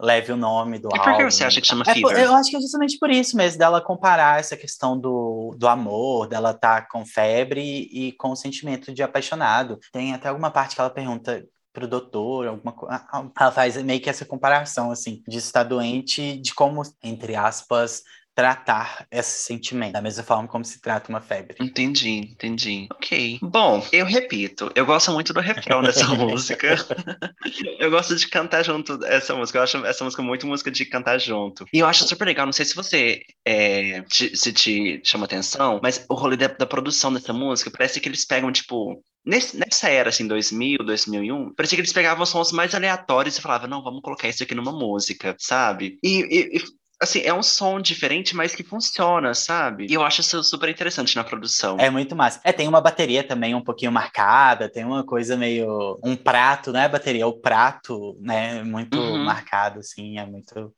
[0.00, 0.96] leve o nome do álbum.
[0.96, 2.18] E por que você acha que chama é, Fever?
[2.18, 6.28] Eu acho que é justamente por isso mesmo, dela comparar essa questão do, do amor,
[6.28, 9.78] dela estar tá com febre e, e com o sentimento de apaixonado.
[9.92, 13.06] Tem até alguma parte que ela pergunta pro doutor, alguma coisa.
[13.38, 18.02] Ela faz meio que essa comparação, assim, de estar doente, de como, entre aspas,
[18.36, 21.56] tratar esse sentimento, da mesma forma como se trata uma febre.
[21.58, 22.86] Entendi, entendi.
[22.92, 23.38] Ok.
[23.40, 26.76] Bom, eu repito, eu gosto muito do refrão dessa música.
[27.80, 29.58] eu gosto de cantar junto essa música.
[29.58, 31.64] Eu acho essa música muito música de cantar junto.
[31.72, 35.80] E eu acho super legal, não sei se você é, te, se te chama atenção,
[35.82, 39.88] mas o rolê da, da produção dessa música parece que eles pegam, tipo, Nesse, nessa
[39.88, 44.00] era, assim, 2000, 2001, parecia que eles pegavam sons mais aleatórios e falavam, não, vamos
[44.00, 45.98] colocar isso aqui numa música, sabe?
[46.00, 46.62] E, e, e
[47.00, 49.86] assim, é um som diferente, mas que funciona, sabe?
[49.88, 51.76] E eu acho isso super interessante na produção.
[51.78, 52.40] É muito massa.
[52.42, 55.98] É, tem uma bateria também um pouquinho marcada, tem uma coisa meio.
[56.02, 58.62] Um prato, não é bateria, é o prato, né?
[58.62, 59.24] Muito uhum.
[59.24, 60.74] marcado, assim, é muito.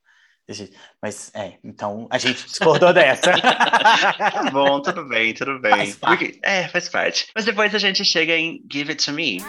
[1.02, 3.32] Mas é, então a gente discordou dessa.
[3.38, 5.92] tá bom, tudo bem, tudo bem.
[5.92, 7.28] Faz Porque, é, faz parte.
[7.34, 9.44] Mas depois a gente chega em Give It To Me.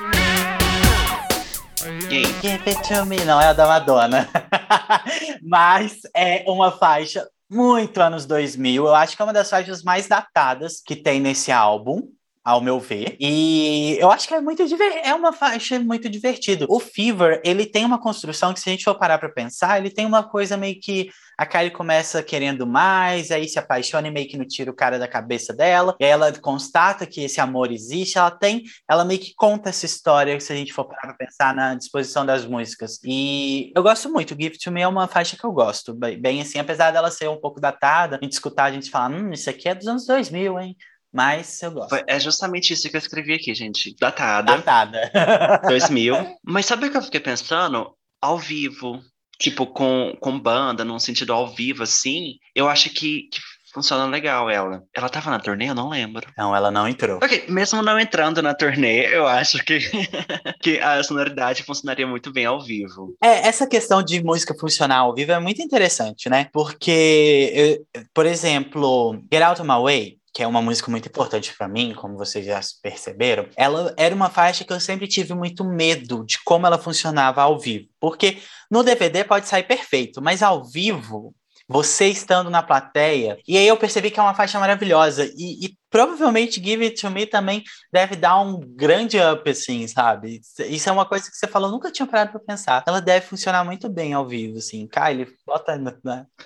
[2.10, 4.30] Give It To Me, não é a da Madonna.
[5.42, 8.86] Mas é uma faixa muito anos 2000.
[8.86, 12.10] Eu acho que é uma das faixas mais datadas que tem nesse álbum
[12.50, 13.16] ao meu ver.
[13.20, 14.64] E eu acho que é muito
[15.04, 16.66] é uma faixa muito divertido.
[16.68, 19.91] O Fever, ele tem uma construção que se a gente for parar para pensar, ele
[19.91, 24.28] tem uma coisa meio que a Kylie começa querendo mais, aí se apaixona e meio
[24.28, 27.72] que não tira o cara da cabeça dela, e aí ela constata que esse amor
[27.72, 31.26] existe, ela tem, ela meio que conta essa história, se a gente for parar pra
[31.26, 33.00] pensar na disposição das músicas.
[33.06, 36.60] E eu gosto muito, Gift to Me é uma faixa que eu gosto, bem assim,
[36.60, 39.70] apesar dela ser um pouco datada, a gente escutar, a gente fala, hum, isso aqui
[39.70, 40.76] é dos anos 2000, hein?
[41.14, 41.95] Mas eu gosto.
[42.07, 43.95] É justamente isso que eu escrevi aqui, gente.
[43.99, 44.57] Datada.
[44.57, 45.12] Datada.
[45.68, 46.38] 2000.
[46.43, 47.95] Mas sabe o que eu fiquei pensando?
[48.22, 49.01] Ao vivo
[49.39, 53.39] tipo, com, com banda, num sentido ao vivo, assim, eu acho que, que
[53.74, 54.84] funciona legal ela.
[54.93, 55.70] Ela tava na turnê?
[55.70, 56.28] Eu não lembro.
[56.38, 57.18] Não, ela não entrou.
[57.18, 59.80] Ok, mesmo não entrando na turnê, eu acho que,
[60.62, 63.16] que a sonoridade funcionaria muito bem ao vivo.
[63.24, 66.49] É, essa questão de música funcionar ao vivo é muito interessante, né?
[66.51, 67.51] Porque,
[67.93, 71.68] eu, por exemplo, Get Out of My Way, que é uma música muito importante para
[71.68, 76.26] mim, como vocês já perceberam, ela era uma faixa que eu sempre tive muito medo
[76.26, 77.88] de como ela funcionava ao vivo.
[78.00, 81.34] Porque no DVD pode sair perfeito, mas ao vivo
[81.70, 83.38] você estando na plateia.
[83.48, 85.32] E aí eu percebi que é uma faixa maravilhosa.
[85.38, 87.64] E, e, provavelmente Give It To Me também
[87.94, 90.42] deve dar um grande up, assim, sabe?
[90.68, 92.84] Isso é uma coisa que você falou, nunca tinha parado pra pensar.
[92.88, 94.88] Ela deve funcionar muito bem ao vivo, assim.
[94.88, 95.94] Kylie, bota no,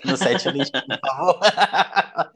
[0.03, 1.39] no set list, por favor.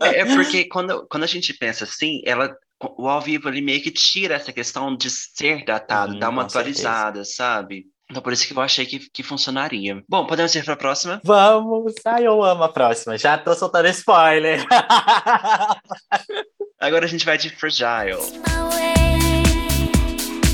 [0.02, 3.82] É, é porque quando, quando a gente pensa assim, ela o ao vivo ele meio
[3.82, 7.36] que tira essa questão de ser datado, uhum, dá uma atualizada, certeza.
[7.36, 7.86] sabe?
[8.10, 10.02] Então por isso que eu achei que, que funcionaria.
[10.08, 11.20] Bom, podemos ir para a próxima?
[11.26, 11.94] Vamos!
[12.06, 13.18] Ai, eu amo a próxima.
[13.18, 14.66] Já tô soltando spoiler.
[16.80, 18.22] Agora a gente vai de Fragile.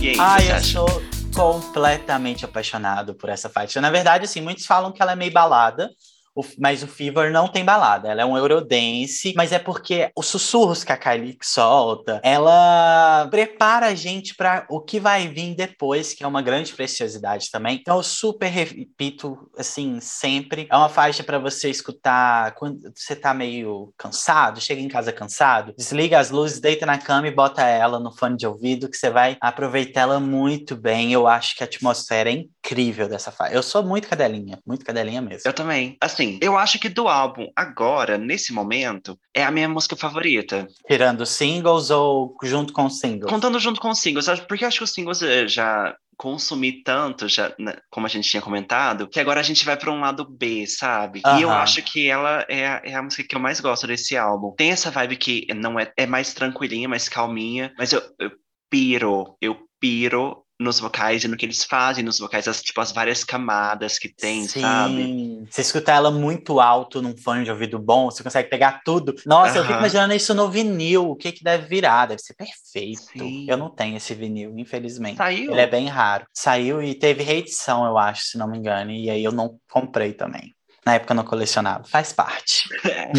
[0.01, 0.73] E aí, Ai, eu acha?
[0.73, 0.87] sou
[1.35, 3.79] completamente apaixonado por essa faixa.
[3.79, 5.89] Na verdade, assim, muitos falam que ela é meio balada,
[6.35, 10.25] o, mas o Fever não tem balada, ela é um Eurodance, mas é porque os
[10.27, 16.13] sussurros que a Kylie solta, ela prepara a gente para o que vai vir depois,
[16.13, 17.77] que é uma grande preciosidade também.
[17.79, 20.67] Então eu super repito, assim, sempre.
[20.69, 25.73] É uma faixa para você escutar quando você tá meio cansado, chega em casa cansado,
[25.77, 29.09] desliga as luzes, deita na cama e bota ela no fone de ouvido, que você
[29.09, 31.11] vai aproveitar ela muito bem.
[31.11, 33.53] Eu acho que a atmosfera é incrível dessa faixa.
[33.53, 35.41] Eu sou muito cadelinha, muito cadelinha mesmo.
[35.45, 35.97] Eu também.
[35.99, 40.67] Assim, eu acho que do álbum, agora, nesse momento, é a minha música favorita.
[40.87, 43.29] Tirando singles ou junto com singles?
[43.29, 47.53] Contando junto com singles, porque eu acho que os singles eh, já consumi tanto, já,
[47.59, 50.65] né, como a gente tinha comentado, que agora a gente vai para um lado B,
[50.67, 51.21] sabe?
[51.37, 54.15] E eu acho que ela é a, é a, música que eu mais gosto desse
[54.15, 54.53] álbum.
[54.55, 58.31] Tem essa vibe que não é, é mais tranquilinha, mais calminha, mas eu, eu
[58.69, 62.91] piro, eu piro nos vocais e no que eles fazem nos vocais, as, tipo, as
[62.91, 64.61] várias camadas que tem, Sim.
[64.61, 65.45] sabe?
[65.49, 69.15] Você escuta ela muito alto num fone de ouvido bom, você consegue pegar tudo.
[69.25, 73.01] Nossa, eu fico imaginando isso no vinil, o que que deve virar, deve ser perfeito.
[73.01, 73.45] Sim.
[73.49, 75.17] Eu não tenho esse vinil, infelizmente.
[75.17, 75.51] Saiu?
[75.51, 76.25] Ele é bem raro.
[76.33, 80.13] Saiu e teve reedição, eu acho, se não me engano, e aí eu não comprei
[80.13, 80.53] também.
[80.85, 81.85] Na época não colecionava.
[81.85, 82.67] Faz parte.
[82.83, 83.11] É, é.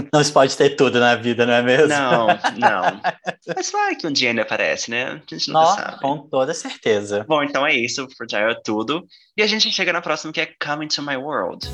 [0.12, 1.88] não se pode ter tudo na vida, não é mesmo?
[1.88, 2.26] Não,
[2.58, 3.00] não.
[3.56, 5.22] Mas vai que um dia ainda aparece, né?
[5.30, 6.00] A gente não sabe.
[6.00, 7.24] Com toda certeza.
[7.26, 8.06] Bom, então é isso.
[8.18, 9.06] Fragile é tudo.
[9.34, 11.66] E a gente chega na próxima que é Coming to My World.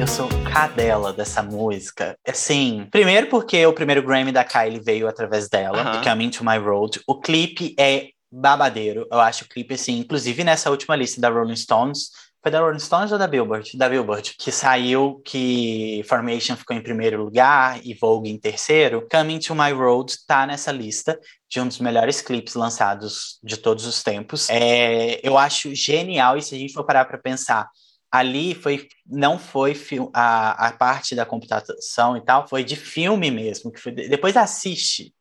[0.00, 2.16] Eu sou cadela dessa música.
[2.26, 6.10] Assim, primeiro porque o primeiro Grammy da Kylie veio através dela, uh -huh.
[6.10, 7.02] Coming to My World.
[7.06, 9.06] O clipe é babadeiro.
[9.10, 12.10] Eu acho o clipe, assim, inclusive nessa última lista da Rolling Stones,
[12.42, 13.76] foi da Rolling Stones ou da Billboard?
[13.76, 14.34] Da Billboard.
[14.38, 19.06] Que saiu que Formation ficou em primeiro lugar e Vogue em terceiro.
[19.10, 21.18] Coming to My Road tá nessa lista
[21.50, 24.48] de um dos melhores clipes lançados de todos os tempos.
[24.48, 27.68] É, eu acho genial, e se a gente for parar para pensar,
[28.10, 29.76] ali foi não foi
[30.14, 33.70] a, a parte da computação e tal, foi de filme mesmo.
[33.70, 35.12] Que foi, depois assiste.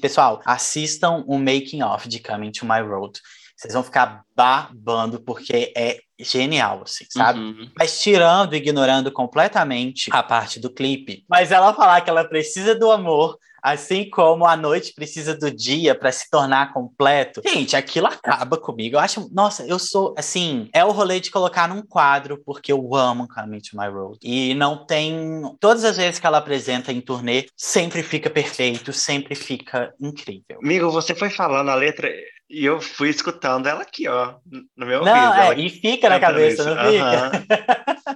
[0.00, 3.20] Pessoal, assistam o making of de Coming to My Road.
[3.54, 7.40] Vocês vão ficar babando, porque é genial, assim, sabe?
[7.40, 7.68] Uhum.
[7.76, 11.24] Mas tirando, ignorando completamente a parte do clipe.
[11.28, 15.92] Mas ela falar que ela precisa do amor, assim como a noite precisa do dia
[15.92, 17.42] para se tornar completo.
[17.44, 18.94] Gente, aquilo acaba comigo.
[18.94, 22.94] Eu acho, nossa, eu sou assim, é o rolê de colocar num quadro porque eu
[22.94, 24.18] amo Coming to My Road.
[24.22, 29.34] E não tem todas as vezes que ela apresenta em turnê, sempre fica perfeito, sempre
[29.34, 30.60] fica incrível.
[30.62, 32.08] Amigo, você foi falando a letra,
[32.50, 34.27] e eu fui escutando ela aqui, ó,
[34.76, 35.60] no meu não, ouvido.
[35.60, 36.74] É, e fica na cabeça, isso.
[36.74, 37.44] não fica?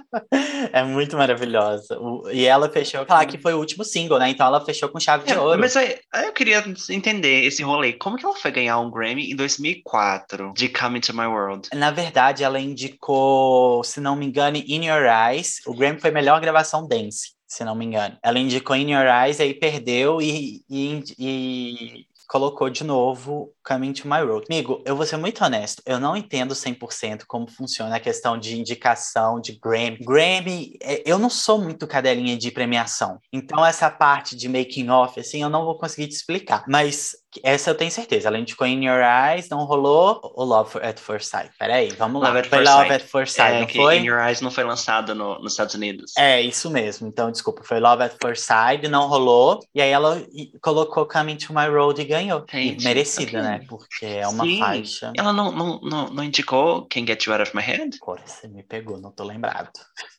[0.71, 1.97] é muito maravilhosa.
[2.31, 4.29] e ela fechou, falar que foi o último single, né?
[4.29, 5.59] Então ela fechou com chave de é, ouro.
[5.59, 7.93] Mas aí, eu queria entender esse rolê.
[7.93, 11.69] Como que ela foi ganhar um Grammy em 2004 de Coming to My World?
[11.73, 15.61] Na verdade, ela indicou, se não me engano, In Your Eyes.
[15.65, 18.17] O Grammy foi melhor gravação dance se não me engano.
[18.23, 24.07] Ela indicou In Your Eyes, aí perdeu e, e, e colocou de novo Coming to
[24.07, 24.45] My Road.
[24.49, 28.59] Amigo, eu vou ser muito honesto, eu não entendo 100% como funciona a questão de
[28.59, 29.97] indicação de Grammy.
[30.01, 35.19] Grammy, é, eu não sou muito cadelinha de premiação, então essa parte de making off,
[35.19, 36.63] assim, eu não vou conseguir te explicar.
[36.67, 38.27] Mas essa eu tenho certeza.
[38.27, 41.51] Ela indicou In Your Eyes, não rolou o Love at First Sight.
[41.57, 42.29] Peraí, vamos lá.
[42.29, 43.97] Love foi Love at First Sight, é, não foi?
[43.97, 46.13] In Your Eyes não foi lançado no, nos Estados Unidos.
[46.17, 47.07] É, isso mesmo.
[47.07, 49.59] Então, desculpa, foi Love at First Sight, não rolou.
[49.73, 50.21] E aí ela
[50.61, 52.45] colocou Coming to My Road e ganhou.
[52.51, 53.41] Gente, merecida, okay.
[53.41, 53.52] né?
[53.59, 54.59] Porque é uma Sim.
[54.59, 55.13] faixa.
[55.17, 57.97] Ela não, não, não, não indicou Can't Get You Out of My Head?
[58.01, 59.71] Agora você me pegou, não tô lembrado.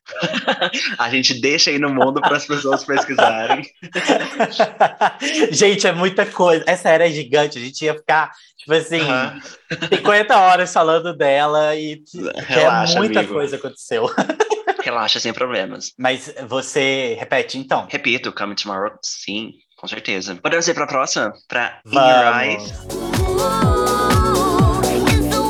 [0.98, 3.64] a gente deixa aí no mundo para as pessoas pesquisarem.
[5.50, 6.64] gente, é muita coisa.
[6.66, 7.58] Essa era é gigante.
[7.58, 9.88] A gente ia ficar, tipo assim, uhum.
[9.88, 12.02] 50 horas falando dela e
[12.34, 13.34] Relaxa, é muita amigo.
[13.34, 14.10] coisa aconteceu.
[14.82, 15.92] Relaxa, sem problemas.
[15.98, 17.86] Mas você repete então?
[17.90, 19.54] Repito, Come Tomorrow, sim,
[19.84, 20.34] com certeza.
[20.36, 21.34] Podemos ir pra próxima?
[21.46, 22.72] Pra In Your Eyes.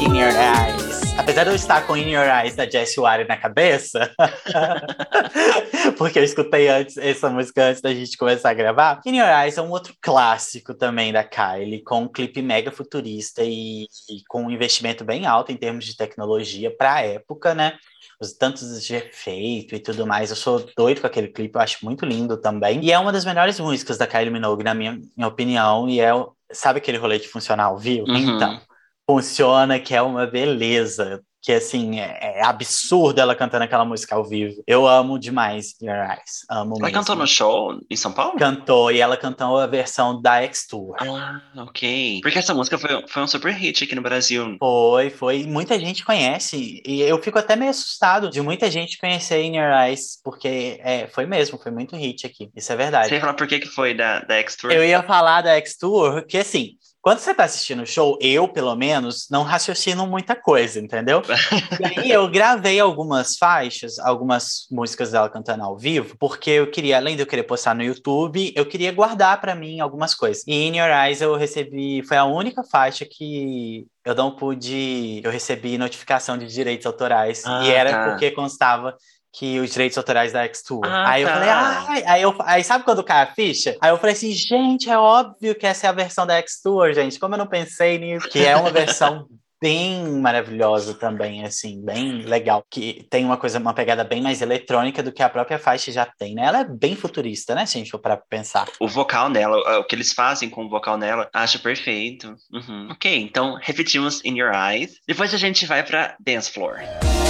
[0.01, 0.84] In Your Eyes.
[1.17, 4.13] Apesar de eu estar com In Your Eyes da Jessie Ware na cabeça,
[5.97, 9.57] porque eu escutei antes essa música antes da gente começar a gravar, In Your Eyes
[9.57, 14.45] é um outro clássico também da Kylie, com um clipe mega futurista e, e com
[14.45, 17.79] um investimento bem alto em termos de tecnologia para a época, né?
[18.21, 20.31] os tantos de efeito e tudo mais.
[20.31, 22.83] Eu sou doido com aquele clipe, eu acho muito lindo também.
[22.83, 26.11] E é uma das melhores músicas da Kylie Minogue, na minha, minha opinião, e é,
[26.53, 28.05] sabe aquele rolê de funcional, viu?
[28.05, 28.37] Uhum.
[28.37, 28.61] Então,
[29.09, 31.23] funciona, que é uma beleza.
[31.43, 34.63] Que assim, é, é, absurdo ela cantando aquela música ao vivo.
[34.67, 36.47] Eu amo demais Your Eyes.
[36.49, 37.01] Amo Ela mesmo.
[37.01, 38.39] cantou no show em São Paulo?
[38.39, 40.97] Cantou, e ela cantou a versão da X-Tour.
[40.99, 42.21] Ah, ok.
[42.23, 44.57] Porque essa música foi, foi um super hit aqui no Brasil.
[44.59, 45.45] Foi, foi.
[45.45, 46.83] Muita gente conhece.
[46.83, 51.09] E eu fico até meio assustado de muita gente conhecer In Your Eyes, porque é,
[51.09, 52.51] foi mesmo, foi muito hit aqui.
[52.57, 53.09] Isso é verdade.
[53.09, 54.73] Você ia falar por que, que foi da, da X-Tour?
[54.73, 56.71] Eu ia falar da X-Tour, porque assim,
[57.05, 61.21] quando você tá assistindo o show, eu, pelo menos, não raciocino muita coisa, entendeu?
[61.79, 66.97] e aí eu gravei algumas faixas, algumas músicas dela cantando ao vivo, porque eu queria,
[66.97, 70.43] além de eu querer postar no YouTube, eu queria guardar para mim algumas coisas.
[70.47, 75.31] E In Your Eyes eu recebi, foi a única faixa que eu não pude, eu
[75.31, 78.09] recebi notificação de direitos autorais, Ah, e era tá.
[78.09, 78.97] porque constava
[79.35, 80.83] que os direitos autorais da X-Tour.
[80.85, 81.35] Ah, aí eu tá.
[81.35, 83.77] falei, ai, aí, eu, aí sabe quando cai a ficha?
[83.81, 87.19] Aí eu falei assim, gente, é óbvio que essa é a versão da X-Tour, gente.
[87.19, 88.29] Como eu não pensei nisso?
[88.29, 89.27] Que é uma versão
[89.61, 92.65] bem maravilhosa também, assim, bem legal.
[92.71, 96.07] Que tem uma coisa, uma pegada bem mais eletrônica do que a própria faixa já
[96.07, 96.45] tem, né?
[96.45, 98.69] Ela é bem futurista, né, se a gente for para pensar.
[98.79, 102.37] O vocal nela, o que eles fazem com o vocal nela, acho perfeito.
[102.53, 102.89] Uhum.
[102.93, 105.01] Ok, então repetimos In Your Eyes.
[105.09, 106.77] Depois a gente vai pra Dance Floor.
[106.79, 107.24] Aí?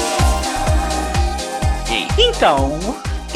[2.18, 2.78] Então,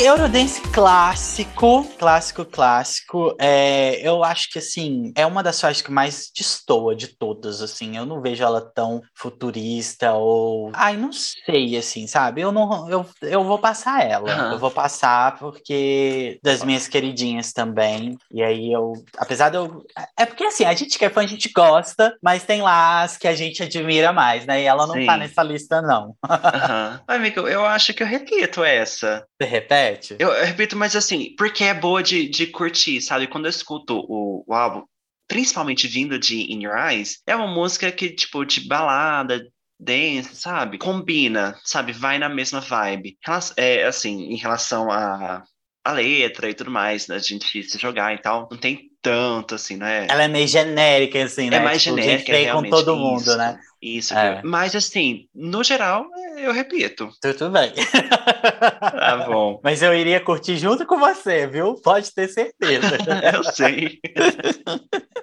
[0.00, 3.34] Eurodance clássico, clássico, clássico.
[3.40, 7.60] É, eu acho que assim é uma das faixas que mais destoa de todas.
[7.60, 12.42] Assim, eu não vejo ela tão futurista ou, ai, não sei, assim, sabe?
[12.42, 14.30] Eu não, eu, eu vou passar ela.
[14.30, 14.52] Aham.
[14.52, 18.16] Eu vou passar porque das minhas queridinhas também.
[18.32, 19.82] E aí eu, apesar de eu,
[20.16, 23.16] é porque assim a gente que é fã a gente gosta, mas tem lá as
[23.16, 24.62] que a gente admira mais, né?
[24.62, 25.18] E ela não tá Sim.
[25.18, 26.14] nessa lista não.
[26.24, 27.00] Aham.
[27.08, 29.26] Amigo, eu acho que eu repito essa.
[29.36, 29.87] Você repete?
[30.18, 33.26] Eu, eu repito, mas assim, porque é boa de, de curtir, sabe?
[33.26, 34.84] Quando eu escuto o, o álbum,
[35.28, 39.46] principalmente vindo de In Your Eyes, é uma música que, tipo, de balada,
[39.78, 40.78] dance, sabe?
[40.78, 41.92] Combina, sabe?
[41.92, 43.18] Vai na mesma vibe.
[43.56, 45.44] É, assim, em relação a,
[45.84, 47.16] a letra e tudo mais, né?
[47.16, 50.06] A gente se jogar e tal, não tem tanto, assim, né?
[50.08, 51.56] Ela é meio genérica, assim, né?
[51.56, 53.36] É mais Tipo, genérica, gente tem com realmente, todo mundo, isso.
[53.36, 53.58] né?
[53.80, 54.40] Isso, É.
[54.42, 56.04] mas assim, no geral,
[56.36, 57.08] eu repito.
[57.22, 57.72] Tudo bem.
[57.72, 59.60] Tá bom.
[59.62, 61.74] Mas eu iria curtir junto com você, viu?
[61.74, 62.98] Pode ter certeza.
[63.32, 64.00] Eu sei.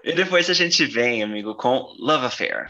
[0.05, 2.69] e depois a gente vem, amigo, com Love Affair.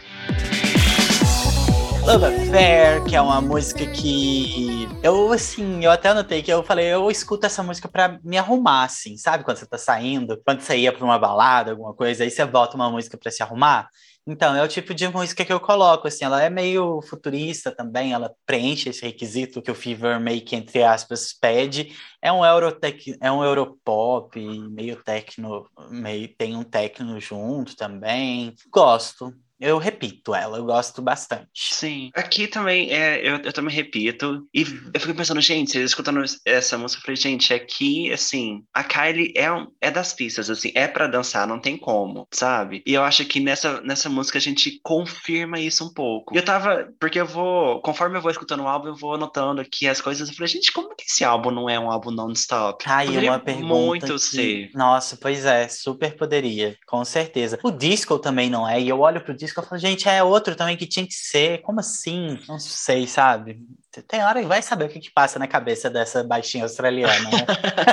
[2.06, 6.86] Love Affair, que é uma música que eu, assim, eu até anotei que eu falei,
[6.86, 9.44] eu escuto essa música pra me arrumar, assim, sabe?
[9.44, 12.76] Quando você tá saindo, quando você ia pra uma balada, alguma coisa, aí você bota
[12.76, 13.90] uma música pra se arrumar.
[14.28, 18.14] Então, é o tipo de música que eu coloco, assim, ela é meio futurista também,
[18.14, 21.92] ela preenche esse requisito que o Fever Make, entre aspas, pede.
[22.22, 24.40] É um Eurotec, é um Europop,
[24.70, 28.54] meio techno, meio, tem um techno junto também.
[28.72, 29.34] Gosto.
[29.60, 31.48] Eu repito ela, eu gosto bastante.
[31.54, 32.10] Sim.
[32.14, 34.46] Aqui também, é, eu, eu também repito.
[34.54, 34.62] E
[34.94, 39.50] eu fico pensando, gente, escutando essa música, eu falei, gente, aqui, assim, a Kylie é,
[39.52, 42.84] um- é das pistas, assim, é pra dançar, não tem como, sabe?
[42.86, 46.34] E eu acho que nessa, nessa música a gente confirma isso um pouco.
[46.34, 49.62] E eu tava, porque eu vou, conforme eu vou escutando o álbum, eu vou anotando
[49.62, 50.28] aqui as coisas.
[50.28, 52.84] Eu falei, gente, como que esse álbum não é um álbum non-stop?
[52.88, 53.66] Aí Poderia uma pergunta.
[53.74, 54.70] muito que- ser.
[54.74, 57.58] Nossa, pois é, super poderia, com certeza.
[57.64, 60.56] O disco também não é, e eu olho pro disco e falo, gente, é outro
[60.56, 61.62] também que tinha que ser.
[61.62, 62.40] Como assim?
[62.48, 63.60] Não sei, sabe?
[64.08, 67.46] Tem hora que vai saber o que, que passa na cabeça dessa baixinha australiana, né?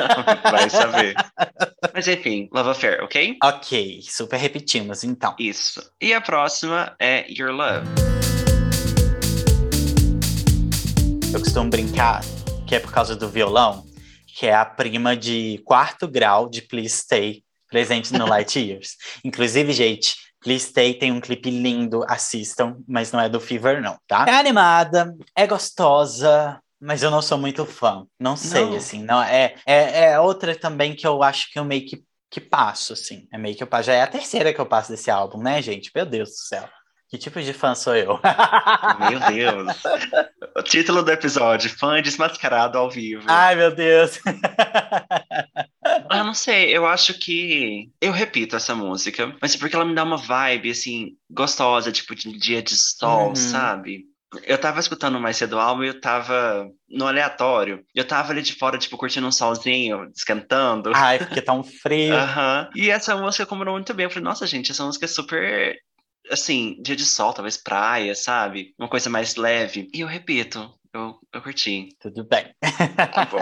[0.51, 1.15] Vai saber.
[1.95, 3.39] Mas enfim, Love Affair, ok?
[3.43, 5.35] ok, super repetimos, então.
[5.39, 5.81] Isso.
[6.01, 7.87] E a próxima é Your Love.
[11.33, 12.21] Eu costumo brincar
[12.73, 13.85] que é por causa do violão,
[14.27, 18.97] que é a prima de quarto grau de Please Stay, presente no Light Years.
[19.23, 20.17] Inclusive, gente,
[20.59, 24.25] Stay tem um clipe lindo, assistam, mas não é do Fever, não, tá?
[24.29, 28.05] É animada, é gostosa, mas eu não sou muito fã.
[28.19, 28.77] Não sei, Não.
[28.77, 32.41] assim, não é, é, é outra também que eu acho que eu meio que, que
[32.41, 33.29] passo, assim.
[33.33, 33.85] É meio que eu passo.
[33.85, 35.91] Já é a terceira que eu passo desse álbum, né, gente?
[35.95, 36.69] Meu Deus do céu.
[37.13, 38.19] Que tipo de fã sou eu?
[39.11, 39.83] Meu Deus.
[40.57, 43.25] O título do episódio: Fã desmascarado ao vivo.
[43.29, 44.19] Ai, meu Deus.
[46.09, 47.91] Ah, não sei, eu acho que.
[48.01, 52.15] Eu repito essa música, mas é porque ela me dá uma vibe, assim, gostosa, tipo,
[52.15, 53.35] de dia de sol, Uhum.
[53.37, 54.05] sabe?
[54.45, 57.85] Eu tava escutando mais cedo o álbum e eu tava no aleatório.
[57.95, 60.91] Eu tava ali de fora, tipo, curtindo um solzinho, esquentando.
[60.95, 62.15] Ai, porque tá um frio.
[62.17, 62.71] Aham.
[62.75, 64.05] E essa música combinou muito bem.
[64.05, 65.77] Eu falei, nossa, gente, essa música é super.
[66.31, 68.75] Assim, dia de sol, talvez praia, sabe?
[68.79, 69.89] Uma coisa mais leve.
[69.93, 71.97] E eu repito, eu, eu curti.
[72.01, 72.55] Tudo bem.
[72.97, 73.41] Tá bom.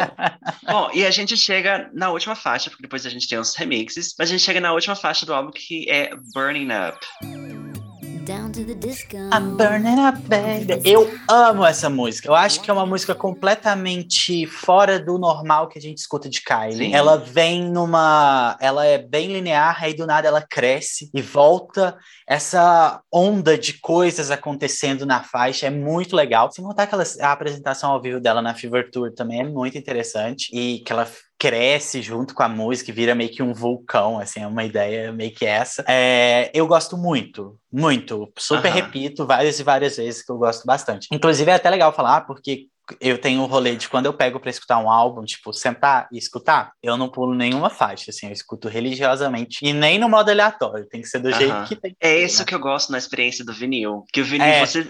[0.71, 4.15] Bom, e a gente chega na última faixa, porque depois a gente tem os remixes,
[4.19, 7.90] mas a gente chega na última faixa do álbum que é Burning Up.
[8.31, 9.17] Down to the disco.
[9.17, 10.81] I'm burning up, baby.
[10.85, 12.29] Eu amo essa música.
[12.29, 16.41] Eu acho que é uma música completamente fora do normal que a gente escuta de
[16.41, 16.77] Kylie.
[16.91, 16.95] Sim.
[16.95, 18.57] Ela vem numa.
[18.61, 21.99] Ela é bem linear, aí do nada ela cresce e volta.
[22.25, 26.53] Essa onda de coisas acontecendo na faixa é muito legal.
[26.53, 29.77] Sem contar que ela- a apresentação ao vivo dela na Fever Tour também é muito
[29.77, 30.51] interessante.
[30.57, 31.09] E que ela
[31.41, 35.11] cresce junto com a música e vira meio que um vulcão, assim, é uma ideia
[35.11, 35.83] meio que essa.
[35.89, 38.31] É, eu gosto muito, muito.
[38.39, 38.75] Super Aham.
[38.77, 41.09] repito várias e várias vezes que eu gosto bastante.
[41.11, 42.67] Inclusive é até legal falar, porque
[43.01, 46.19] eu tenho o rolê de quando eu pego pra escutar um álbum, tipo, sentar e
[46.19, 49.61] escutar, eu não pulo nenhuma faixa, assim, eu escuto religiosamente.
[49.63, 51.93] E nem no modo aleatório, tem que ser do jeito que tem.
[51.93, 52.45] que É ser, isso né?
[52.45, 54.05] que eu gosto na experiência do vinil.
[54.13, 54.67] Que o vinil, É.
[54.67, 54.87] você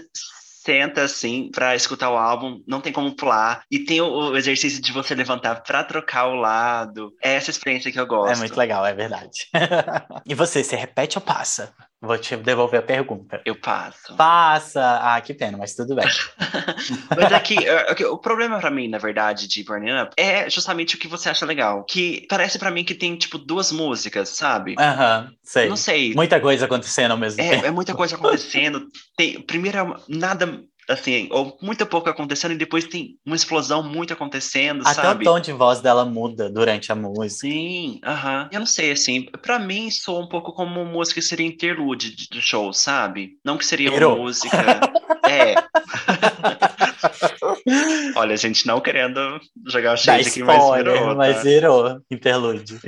[0.71, 3.63] senta assim pra escutar o álbum, não tem como pular.
[3.69, 7.13] E tem o, o exercício de você levantar pra trocar o lado.
[7.21, 8.33] É essa experiência que eu gosto.
[8.33, 9.49] É muito legal, é verdade.
[10.25, 11.75] e você, você repete ou passa?
[12.03, 13.43] Vou te devolver a pergunta.
[13.45, 14.17] Eu passo.
[14.17, 14.99] Passa!
[15.03, 16.07] Ah, que pena, mas tudo bem.
[17.15, 20.49] Mas é que, é que o problema pra mim, na verdade, de Burning Up é
[20.49, 21.85] justamente o que você acha legal.
[21.85, 24.75] Que parece pra mim que tem, tipo, duas músicas, sabe?
[24.79, 25.69] Aham, sei.
[25.69, 26.15] Não sei.
[26.15, 27.65] Muita coisa acontecendo ao mesmo tempo.
[27.65, 28.87] É, é muita coisa acontecendo.
[29.17, 34.13] Tem, primeiro é nada assim, ou muito pouco acontecendo, e depois tem uma explosão muito
[34.13, 35.25] acontecendo, Até sabe?
[35.25, 37.41] o tom de voz dela muda durante a música.
[37.41, 38.49] Sim, aham.
[38.53, 42.29] Eu não sei, assim, pra mim soa um pouco como música que seria interlude de-
[42.29, 43.39] do show, sabe?
[43.45, 44.81] Não que seria uma música.
[45.29, 45.55] É.
[48.17, 51.15] Olha, a gente não querendo jogar shade aqui, mas virou.
[51.15, 51.43] mas tá?
[51.43, 52.79] virou interlude.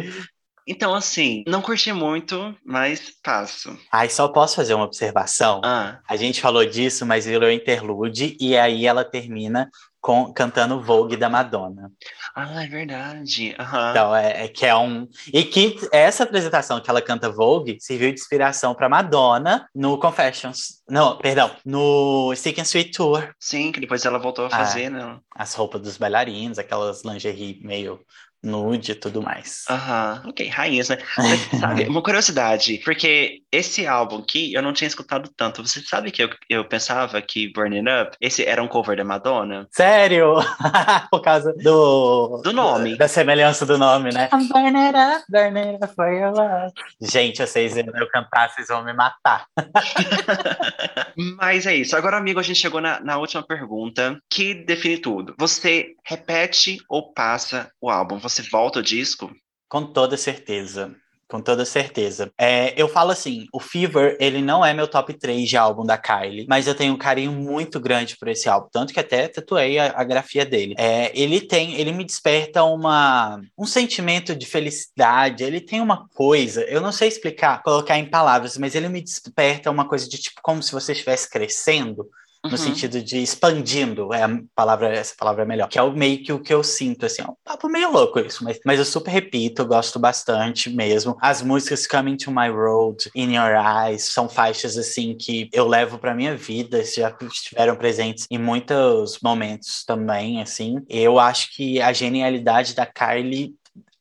[0.66, 3.76] Então, assim, não curti muito, mas passo.
[3.90, 5.60] Aí só posso fazer uma observação.
[5.64, 9.68] Ah, A gente falou disso, mas virou interlude e aí ela termina
[10.00, 11.88] com cantando Vogue da Madonna.
[12.34, 13.54] ah é verdade.
[13.58, 13.90] Aham.
[13.90, 18.08] Então é, é que é um e que essa apresentação que ela canta Vogue serviu
[18.08, 20.82] de inspiração para Madonna no Confessions.
[20.88, 23.32] Não, perdão, no Sick and Sweet Tour.
[23.38, 24.50] Sim, que depois ela voltou a Ah.
[24.50, 25.18] fazer, né?
[25.36, 28.00] As roupas dos bailarinos, aquelas lingerie meio
[28.42, 29.64] nude e tudo mais.
[29.70, 30.98] Aham, ok, rainhas, né?
[31.16, 35.66] Mas, sabe, uma curiosidade, porque esse álbum aqui eu não tinha escutado tanto.
[35.66, 39.68] Você sabe que eu, eu pensava que Burning Up, esse era um cover da Madonna?
[39.70, 40.36] Sério?
[41.10, 42.40] Por causa do...
[42.42, 42.96] Do nome.
[42.96, 44.28] Da semelhança do nome, né?
[44.32, 46.72] I'm burning it up, burning it up for your love.
[47.00, 49.46] Gente, vocês vendo eu cantar, vocês vão me matar.
[51.36, 51.96] Mas é isso.
[51.96, 55.34] Agora, amigo, a gente chegou na, na última pergunta, que define tudo.
[55.38, 58.18] Você repete ou passa o álbum?
[58.18, 59.30] Você volta o disco?
[59.68, 60.96] Com toda certeza.
[61.32, 62.30] Com toda certeza.
[62.38, 65.96] É, eu falo assim, o Fever, ele não é meu top 3 de álbum da
[65.96, 69.78] Kylie, mas eu tenho um carinho muito grande por esse álbum, tanto que até tatuei
[69.78, 70.74] a, a grafia dele.
[70.76, 76.64] É, ele tem, ele me desperta uma, um sentimento de felicidade, ele tem uma coisa,
[76.64, 80.38] eu não sei explicar, colocar em palavras, mas ele me desperta uma coisa de tipo,
[80.42, 82.10] como se você estivesse crescendo,
[82.44, 82.56] no Uhum.
[82.56, 86.32] sentido de expandindo, é a palavra, essa palavra é melhor, que é o meio que
[86.32, 89.10] o que eu sinto, assim, é um papo meio louco isso, mas, mas eu super
[89.10, 91.16] repito, eu gosto bastante mesmo.
[91.20, 93.52] As músicas Coming to My Road, In Your
[93.86, 99.18] Eyes, são faixas, assim, que eu levo pra minha vida, já estiveram presentes em muitos
[99.22, 100.76] momentos também, assim.
[100.88, 103.54] Eu acho que a genialidade da Kylie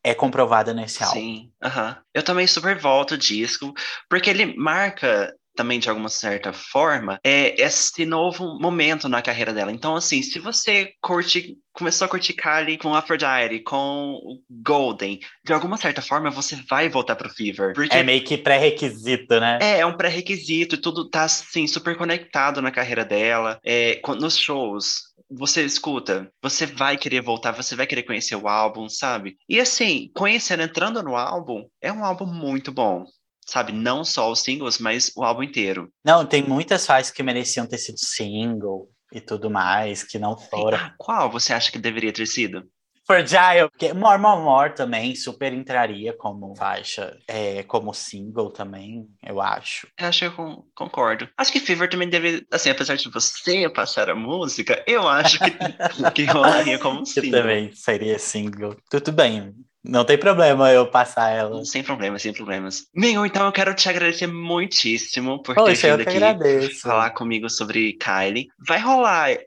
[0.03, 1.19] é comprovada nesse álbum.
[1.19, 1.95] Sim, aham.
[2.13, 3.71] Eu também super volto o disco,
[4.09, 9.71] porque ele marca também de alguma certa forma é esse novo momento na carreira dela.
[9.71, 15.53] Então, assim, se você curte, começou a curtir Kylie com Aphrodite, com o Golden, de
[15.53, 19.59] alguma certa forma você vai voltar pro Fever, É meio que pré-requisito, né?
[19.61, 23.59] é, é um pré-requisito, e tudo tá assim super conectado na carreira dela.
[23.63, 28.89] É, nos shows, você escuta, você vai querer voltar, você vai querer conhecer o álbum,
[28.89, 29.37] sabe?
[29.47, 33.05] E assim, conhecendo, entrando no álbum, é um álbum muito bom.
[33.51, 35.91] Sabe, não só os singles, mas o álbum inteiro.
[36.05, 40.77] Não, tem muitas faixas que mereciam ter sido single e tudo mais, que não foram.
[40.77, 42.63] Ah, qual você acha que deveria ter sido?
[43.05, 49.41] Fragile, porque More More More também super entraria como faixa, é, como single também, eu
[49.41, 49.86] acho.
[49.99, 51.28] Eu acho que eu concordo.
[51.37, 55.51] Acho que Fever também deve, assim, apesar de você passar a música, eu acho que,
[56.15, 57.25] que rolaria como single.
[57.25, 58.78] Eu também seria single.
[58.89, 59.53] Tudo bem,
[59.83, 61.63] não tem problema eu passar ela.
[61.66, 62.86] Sem problemas, sem problemas.
[62.93, 66.82] Meu, então eu quero te agradecer muitíssimo por ter Poxa, vindo aqui agradeço.
[66.82, 68.47] falar comigo sobre Kylie.
[68.67, 69.37] Vai rolar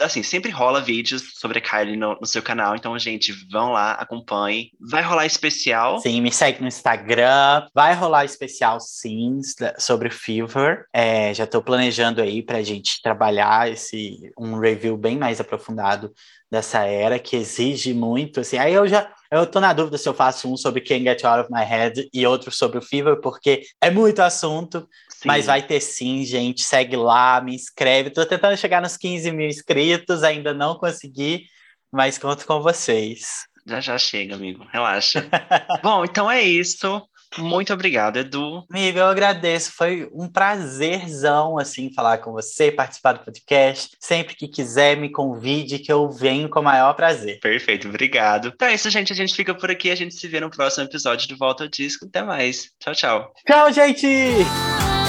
[0.00, 3.92] assim, sempre rola vídeos sobre a Kylie no, no, seu canal, então, gente, vão lá,
[3.92, 4.70] acompanhem.
[4.80, 5.98] Vai rolar especial.
[6.00, 7.66] Sim, me segue no Instagram.
[7.74, 9.40] Vai rolar especial, sim,
[9.78, 10.86] sobre Fever.
[10.92, 16.12] É, já estou planejando aí pra gente trabalhar esse um review bem mais aprofundado
[16.50, 20.12] dessa era, que exige muito, assim, aí eu já eu tô na dúvida se eu
[20.12, 23.62] faço um sobre Can't Get Out of My Head e outro sobre o Fever, porque
[23.80, 24.88] é muito assunto,
[25.20, 25.28] sim.
[25.28, 26.62] mas vai ter sim, gente.
[26.62, 28.10] Segue lá, me inscreve.
[28.10, 31.44] Tô tentando chegar nos 15 mil inscritos, ainda não consegui,
[31.92, 33.46] mas conto com vocês.
[33.66, 34.66] Já já chega, amigo.
[34.72, 35.28] Relaxa.
[35.82, 37.02] Bom, então é isso.
[37.38, 38.64] Muito obrigado, Edu.
[38.68, 39.72] Amigo, eu agradeço.
[39.72, 43.96] Foi um prazerzão, assim, falar com você, participar do podcast.
[44.00, 47.38] Sempre que quiser, me convide, que eu venho com o maior prazer.
[47.40, 48.52] Perfeito, obrigado.
[48.54, 49.12] Então é isso, gente.
[49.12, 49.90] A gente fica por aqui.
[49.90, 52.06] A gente se vê no próximo episódio do Volta ao Disco.
[52.06, 52.70] Até mais.
[52.80, 53.32] Tchau, tchau.
[53.46, 54.99] Tchau, gente!